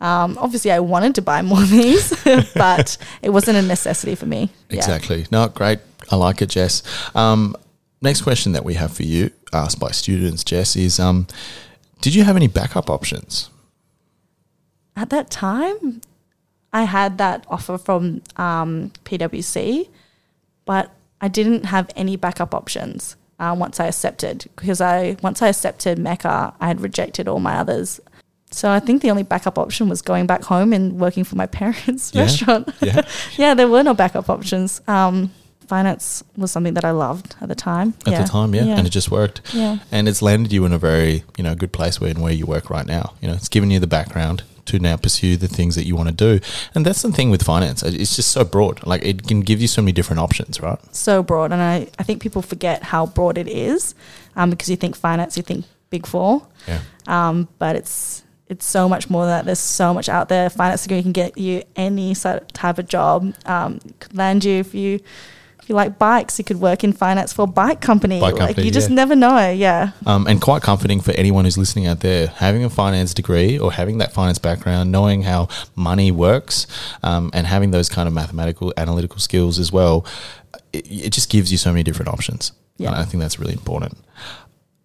Um, 0.00 0.36
obviously, 0.40 0.72
I 0.72 0.80
wanted 0.80 1.14
to 1.14 1.22
buy 1.22 1.42
more 1.42 1.64
things, 1.76 2.12
but 2.54 2.96
it 3.22 3.30
wasn't 3.30 3.56
a 3.58 3.62
necessity 3.62 4.14
for 4.16 4.26
me. 4.26 4.50
Yeah. 4.68 4.76
Exactly. 4.78 5.26
No, 5.30 5.48
great. 5.48 5.78
I 6.10 6.16
like 6.16 6.42
it, 6.42 6.48
Jess. 6.50 6.82
Um, 7.14 7.54
next 8.02 8.22
question 8.22 8.52
that 8.52 8.64
we 8.64 8.74
have 8.74 8.92
for 8.92 9.02
you, 9.04 9.30
asked 9.52 9.78
by 9.80 9.90
students, 9.90 10.44
Jess, 10.44 10.76
is 10.76 10.98
um, 11.00 11.26
Did 12.00 12.14
you 12.14 12.24
have 12.24 12.36
any 12.36 12.48
backup 12.48 12.90
options? 12.90 13.48
At 14.96 15.10
that 15.10 15.30
time, 15.30 16.02
I 16.72 16.84
had 16.84 17.18
that 17.18 17.46
offer 17.48 17.78
from 17.78 18.22
um, 18.36 18.92
PwC, 19.04 19.88
but 20.64 20.90
I 21.20 21.28
didn't 21.28 21.64
have 21.66 21.88
any 21.96 22.16
backup 22.16 22.54
options 22.54 23.16
uh, 23.38 23.54
once 23.58 23.80
I 23.80 23.86
accepted 23.86 24.46
because 24.56 24.80
I 24.80 25.16
once 25.22 25.40
I 25.42 25.48
accepted 25.48 25.98
Mecca, 25.98 26.54
I 26.60 26.66
had 26.68 26.80
rejected 26.80 27.28
all 27.28 27.40
my 27.40 27.56
others. 27.56 28.00
So 28.50 28.70
I 28.70 28.80
think 28.80 29.00
the 29.00 29.10
only 29.10 29.22
backup 29.22 29.58
option 29.58 29.88
was 29.88 30.02
going 30.02 30.26
back 30.26 30.42
home 30.44 30.74
and 30.74 31.00
working 31.00 31.24
for 31.24 31.36
my 31.36 31.46
parents' 31.60 32.12
Yeah. 32.14 32.22
restaurant. 32.22 32.68
Yeah. 32.82 33.02
yeah, 33.36 33.54
there 33.54 33.68
were 33.68 33.82
no 33.82 33.94
backup 33.94 34.28
options. 34.28 34.80
Um, 34.86 35.30
finance 35.68 36.22
was 36.36 36.50
something 36.50 36.74
that 36.74 36.84
I 36.84 36.90
loved 36.90 37.34
at 37.40 37.48
the 37.48 37.54
time. 37.54 37.94
At 38.06 38.12
yeah. 38.12 38.22
the 38.22 38.28
time, 38.28 38.54
yeah. 38.54 38.64
and 38.64 38.86
it 38.86 38.90
just 38.90 39.10
worked. 39.10 39.40
yeah. 39.54 39.78
And 39.90 40.08
it's 40.08 40.22
landed 40.22 40.52
you 40.52 40.64
in 40.64 40.72
a 40.72 40.78
very, 40.78 41.24
you 41.36 41.44
know, 41.44 41.54
good 41.54 41.72
place 41.72 42.00
where 42.00 42.10
in 42.10 42.20
where 42.20 42.32
you 42.32 42.46
work 42.46 42.70
right 42.70 42.86
now. 42.86 43.14
You 43.20 43.28
know, 43.28 43.34
it's 43.34 43.48
given 43.48 43.70
you 43.70 43.78
the 43.80 43.86
background 43.86 44.44
to 44.66 44.78
now 44.78 44.96
pursue 44.96 45.36
the 45.36 45.48
things 45.48 45.74
that 45.74 45.84
you 45.84 45.96
want 45.96 46.08
to 46.08 46.14
do. 46.14 46.44
And 46.74 46.86
that's 46.86 47.02
the 47.02 47.10
thing 47.10 47.30
with 47.30 47.42
finance. 47.42 47.82
It's 47.82 48.14
just 48.14 48.30
so 48.30 48.44
broad. 48.44 48.86
Like 48.86 49.04
it 49.04 49.26
can 49.26 49.40
give 49.40 49.60
you 49.60 49.68
so 49.68 49.82
many 49.82 49.92
different 49.92 50.20
options, 50.20 50.60
right? 50.60 50.78
so 50.94 51.22
broad, 51.22 51.52
and 51.52 51.60
I, 51.60 51.88
I 51.98 52.02
think 52.02 52.22
people 52.22 52.42
forget 52.42 52.82
how 52.84 53.06
broad 53.06 53.38
it 53.38 53.48
is, 53.48 53.94
um, 54.36 54.50
because 54.50 54.68
you 54.68 54.76
think 54.76 54.96
finance, 54.96 55.36
you 55.36 55.42
think 55.42 55.64
big 55.90 56.06
four, 56.06 56.46
Yeah. 56.68 56.80
um, 57.06 57.48
but 57.58 57.76
it's 57.76 58.22
it's 58.48 58.66
so 58.66 58.86
much 58.88 59.08
more 59.08 59.24
than 59.24 59.30
that. 59.30 59.44
There's 59.46 59.58
so 59.58 59.94
much 59.94 60.08
out 60.10 60.28
there. 60.28 60.50
Finance 60.50 60.82
degree 60.82 61.02
can 61.02 61.12
get 61.12 61.38
you 61.38 61.62
any 61.74 62.14
type 62.14 62.78
of 62.78 62.86
job. 62.86 63.34
Um, 63.46 63.80
could 63.98 64.14
land 64.14 64.44
you 64.44 64.58
if 64.58 64.74
you 64.74 65.00
you 65.72 65.76
like 65.76 65.98
bikes, 65.98 66.38
you 66.38 66.44
could 66.44 66.60
work 66.60 66.84
in 66.84 66.92
finance 66.92 67.32
for 67.32 67.42
a 67.42 67.46
bike 67.46 67.80
company. 67.80 68.20
Bike 68.20 68.34
like 68.34 68.40
company, 68.48 68.66
you 68.66 68.70
just 68.70 68.90
yeah. 68.90 68.96
never 68.96 69.16
know. 69.16 69.50
Yeah, 69.50 69.90
Um, 70.06 70.26
and 70.26 70.40
quite 70.40 70.62
comforting 70.62 71.00
for 71.00 71.10
anyone 71.12 71.44
who's 71.44 71.58
listening 71.58 71.86
out 71.86 72.00
there. 72.00 72.28
Having 72.28 72.64
a 72.64 72.70
finance 72.70 73.12
degree 73.14 73.58
or 73.58 73.72
having 73.72 73.98
that 73.98 74.12
finance 74.12 74.38
background, 74.38 74.92
knowing 74.92 75.22
how 75.22 75.48
money 75.74 76.12
works, 76.12 76.66
um, 77.02 77.30
and 77.34 77.46
having 77.46 77.72
those 77.72 77.88
kind 77.88 78.06
of 78.06 78.14
mathematical, 78.14 78.72
analytical 78.76 79.18
skills 79.18 79.58
as 79.58 79.72
well, 79.72 80.06
it, 80.72 80.86
it 80.90 81.10
just 81.10 81.30
gives 81.30 81.50
you 81.50 81.58
so 81.58 81.70
many 81.70 81.82
different 81.82 82.08
options. 82.08 82.52
Yeah. 82.76 82.88
And 82.88 82.96
I 82.96 83.04
think 83.04 83.20
that's 83.20 83.38
really 83.40 83.54
important. 83.54 83.98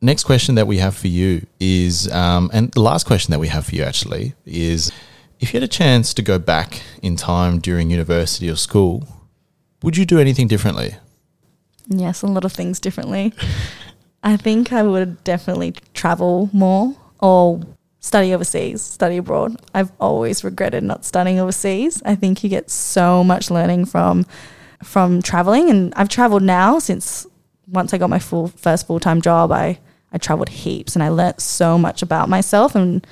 Next 0.02 0.24
question 0.24 0.56
that 0.56 0.68
we 0.68 0.78
have 0.78 0.96
for 0.96 1.08
you 1.08 1.46
is, 1.60 2.12
um, 2.12 2.50
and 2.54 2.72
the 2.72 2.82
last 2.82 3.06
question 3.06 3.32
that 3.32 3.40
we 3.40 3.48
have 3.48 3.66
for 3.66 3.76
you 3.76 3.84
actually 3.84 4.36
is 4.46 4.92
if 5.40 5.54
you 5.54 5.60
had 5.60 5.64
a 5.64 5.68
chance 5.68 6.14
to 6.14 6.22
go 6.22 6.40
back 6.40 6.82
in 7.02 7.16
time 7.16 7.60
during 7.60 7.90
university 7.90 8.50
or 8.50 8.56
school, 8.56 9.08
would 9.88 9.96
you 9.96 10.06
do 10.06 10.20
anything 10.20 10.50
differently? 10.50 10.98
Yes, 11.88 12.22
a 12.22 12.28
lot 12.28 12.44
of 12.44 12.52
things 12.52 12.78
differently. 12.78 13.32
I 14.22 14.36
think 14.36 14.74
I 14.74 14.84
would 14.84 15.24
definitely 15.24 15.76
travel 15.94 16.50
more 16.52 16.94
or 17.22 17.62
study 18.02 18.34
overseas, 18.34 18.82
study 18.82 19.16
abroad. 19.16 19.56
I've 19.74 19.94
always 19.98 20.44
regretted 20.44 20.84
not 20.84 21.06
studying 21.06 21.40
overseas. 21.40 22.04
I 22.04 22.16
think 22.16 22.44
you 22.44 22.50
get 22.50 22.70
so 22.70 23.24
much 23.24 23.50
learning 23.50 23.86
from 23.86 24.26
from 24.84 25.22
traveling 25.22 25.70
and 25.70 25.94
I've 25.96 26.10
traveled 26.10 26.44
now 26.44 26.80
since 26.80 27.26
once 27.66 27.94
I 27.94 27.98
got 27.98 28.10
my 28.10 28.20
full 28.20 28.50
first 28.50 28.88
full-time 28.88 29.22
job, 29.22 29.54
I 29.54 29.80
I 30.12 30.18
traveled 30.18 30.50
heaps 30.50 30.98
and 30.98 31.04
I 31.04 31.08
learnt 31.08 31.40
so 31.40 31.78
much 31.78 32.02
about 32.02 32.28
myself 32.28 32.76
and 32.76 33.08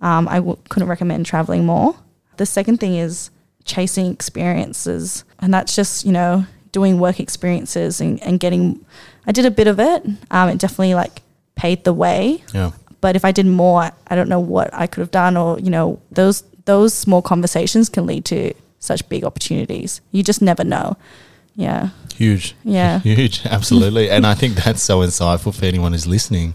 um, 0.00 0.28
I 0.28 0.36
w- 0.36 0.58
couldn't 0.68 0.88
recommend 0.88 1.26
traveling 1.26 1.66
more. 1.66 1.96
The 2.36 2.46
second 2.46 2.78
thing 2.78 2.94
is 2.94 3.30
chasing 3.64 4.06
experiences, 4.12 5.24
and 5.40 5.52
that's 5.52 5.74
just 5.76 6.04
you 6.04 6.12
know 6.12 6.46
doing 6.72 6.98
work 6.98 7.20
experiences 7.20 8.00
and, 8.00 8.22
and 8.22 8.40
getting. 8.40 8.84
I 9.26 9.32
did 9.32 9.46
a 9.46 9.50
bit 9.50 9.66
of 9.66 9.80
it. 9.80 10.04
Um, 10.30 10.48
it 10.50 10.58
definitely 10.58 10.94
like 10.94 11.22
paved 11.54 11.84
the 11.84 11.92
way, 11.94 12.42
Yeah. 12.52 12.72
but 13.00 13.16
if 13.16 13.24
I 13.24 13.32
did 13.32 13.46
more, 13.46 13.82
I, 13.82 13.92
I 14.08 14.14
don't 14.16 14.28
know 14.28 14.40
what 14.40 14.72
I 14.74 14.86
could 14.86 15.00
have 15.00 15.10
done. 15.10 15.36
Or 15.36 15.58
you 15.58 15.70
know 15.70 16.00
those 16.10 16.42
those 16.64 16.92
small 16.94 17.22
conversations 17.22 17.88
can 17.88 18.06
lead 18.06 18.24
to 18.26 18.52
such 18.80 19.08
big 19.08 19.24
opportunities. 19.24 20.00
You 20.12 20.22
just 20.22 20.42
never 20.42 20.64
know. 20.64 20.96
Yeah, 21.56 21.90
Huge. 22.16 22.54
Yeah. 22.64 22.98
Huge. 23.04 23.46
Absolutely. 23.46 24.10
and 24.10 24.26
I 24.26 24.34
think 24.34 24.54
that's 24.56 24.82
so 24.82 25.00
insightful 25.00 25.54
for 25.54 25.64
anyone 25.64 25.92
who's 25.92 26.06
listening 26.06 26.54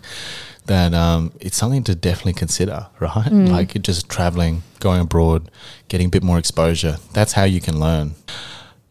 that 0.69 0.93
um, 0.93 1.31
it's 1.41 1.57
something 1.57 1.83
to 1.83 1.95
definitely 1.95 2.33
consider, 2.33 2.87
right? 2.99 3.31
Like 3.31 3.73
you're 3.73 3.81
just 3.81 4.07
traveling, 4.07 4.61
going 4.79 5.01
abroad, 5.01 5.51
getting 5.89 6.07
a 6.07 6.09
bit 6.09 6.23
more 6.23 6.37
exposure. 6.37 6.97
That's 7.11 7.33
how 7.33 7.43
you 7.43 7.59
can 7.59 7.79
learn. 7.79 8.13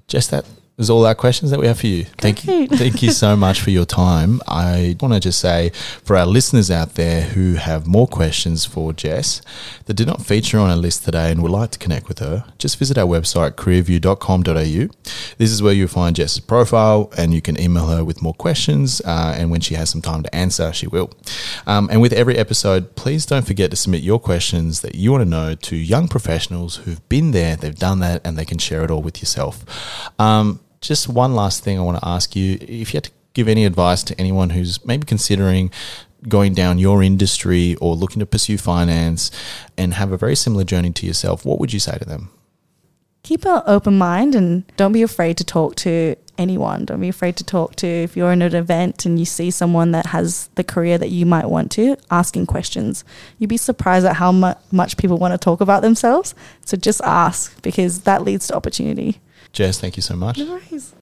Just 0.08 0.30
that 0.32 0.44
is 0.78 0.88
all 0.88 1.04
our 1.04 1.14
questions 1.14 1.50
that 1.50 1.58
we 1.58 1.66
have 1.66 1.80
for 1.80 1.88
you. 1.88 2.04
Thank 2.04 2.46
you. 2.46 2.68
Thank 2.68 3.02
you 3.02 3.10
so 3.10 3.34
much 3.46 3.60
for 3.60 3.70
your 3.70 3.84
time. 3.84 4.40
I 4.46 4.96
want 5.00 5.12
to 5.12 5.20
just 5.20 5.40
say 5.40 5.70
for 6.04 6.16
our 6.16 6.24
listeners 6.24 6.70
out 6.70 6.94
there 6.94 7.22
who 7.22 7.54
have 7.54 7.86
more 7.86 8.06
questions 8.06 8.64
for 8.64 8.92
Jess 8.92 9.42
that 9.86 9.94
did 9.94 10.06
not 10.06 10.24
feature 10.24 10.58
on 10.58 10.70
our 10.70 10.76
list 10.76 11.04
today 11.04 11.32
and 11.32 11.42
would 11.42 11.50
like 11.50 11.72
to 11.72 11.78
connect 11.78 12.06
with 12.06 12.20
her, 12.20 12.44
just 12.58 12.78
visit 12.78 12.96
our 12.96 13.06
website 13.06 13.52
careerview.com.au. 13.52 14.94
This 15.36 15.50
is 15.50 15.62
where 15.62 15.72
you'll 15.72 15.88
find 15.88 16.14
Jess's 16.14 16.40
profile 16.40 17.12
and 17.18 17.34
you 17.34 17.42
can 17.42 17.60
email 17.60 17.88
her 17.88 18.04
with 18.04 18.22
more 18.22 18.34
questions. 18.34 19.02
Uh, 19.04 19.34
and 19.36 19.50
when 19.50 19.60
she 19.60 19.74
has 19.74 19.90
some 19.90 20.00
time 20.00 20.22
to 20.22 20.34
answer, 20.34 20.72
she 20.72 20.86
will. 20.86 21.10
Um, 21.66 21.88
and 21.90 22.00
with 22.00 22.12
every 22.12 22.38
episode, 22.38 22.94
please 22.94 23.26
don't 23.26 23.46
forget 23.46 23.70
to 23.72 23.76
submit 23.76 24.02
your 24.02 24.20
questions 24.20 24.82
that 24.82 24.94
you 24.94 25.10
want 25.10 25.22
to 25.22 25.28
know 25.28 25.56
to 25.56 25.76
young 25.76 26.06
professionals 26.06 26.76
who've 26.76 27.06
been 27.08 27.32
there, 27.32 27.56
they've 27.56 27.74
done 27.74 27.98
that, 27.98 28.20
and 28.24 28.38
they 28.38 28.44
can 28.44 28.58
share 28.58 28.84
it 28.84 28.90
all 28.92 29.02
with 29.02 29.20
yourself. 29.20 29.64
Um, 30.20 30.60
just 30.80 31.08
one 31.08 31.34
last 31.34 31.64
thing 31.64 31.78
I 31.78 31.82
want 31.82 31.98
to 31.98 32.08
ask 32.08 32.36
you. 32.36 32.58
If 32.60 32.92
you 32.92 32.98
had 32.98 33.04
to 33.04 33.10
give 33.34 33.48
any 33.48 33.64
advice 33.64 34.02
to 34.04 34.20
anyone 34.20 34.50
who's 34.50 34.84
maybe 34.84 35.04
considering 35.04 35.70
going 36.28 36.54
down 36.54 36.78
your 36.78 37.02
industry 37.02 37.76
or 37.76 37.94
looking 37.94 38.20
to 38.20 38.26
pursue 38.26 38.58
finance 38.58 39.30
and 39.76 39.94
have 39.94 40.10
a 40.10 40.16
very 40.16 40.34
similar 40.34 40.64
journey 40.64 40.90
to 40.92 41.06
yourself, 41.06 41.44
what 41.44 41.58
would 41.60 41.72
you 41.72 41.80
say 41.80 41.96
to 41.98 42.04
them? 42.04 42.30
keep 43.28 43.44
an 43.44 43.62
open 43.66 43.98
mind 43.98 44.34
and 44.34 44.64
don't 44.78 44.92
be 44.92 45.02
afraid 45.02 45.36
to 45.36 45.44
talk 45.44 45.74
to 45.74 46.16
anyone. 46.38 46.86
Don't 46.86 47.00
be 47.00 47.10
afraid 47.10 47.36
to 47.36 47.44
talk 47.44 47.76
to 47.76 47.86
if 47.86 48.16
you're 48.16 48.32
in 48.32 48.40
an 48.40 48.54
event 48.54 49.04
and 49.04 49.18
you 49.18 49.26
see 49.26 49.50
someone 49.50 49.90
that 49.90 50.06
has 50.06 50.48
the 50.54 50.64
career 50.64 50.96
that 50.96 51.10
you 51.10 51.26
might 51.26 51.44
want 51.44 51.70
to, 51.72 51.96
asking 52.10 52.46
questions. 52.46 53.04
You'd 53.38 53.50
be 53.50 53.58
surprised 53.58 54.06
at 54.06 54.16
how 54.16 54.32
mu- 54.32 54.54
much 54.70 54.96
people 54.96 55.18
want 55.18 55.34
to 55.34 55.38
talk 55.38 55.60
about 55.60 55.82
themselves. 55.82 56.34
So 56.64 56.78
just 56.78 57.02
ask 57.02 57.60
because 57.60 58.02
that 58.02 58.22
leads 58.22 58.46
to 58.46 58.56
opportunity. 58.56 59.20
Jess, 59.52 59.80
thank 59.80 59.96
you 59.96 60.02
so 60.02 60.16
much. 60.16 60.38
No 60.38 60.52
worries. 60.52 60.94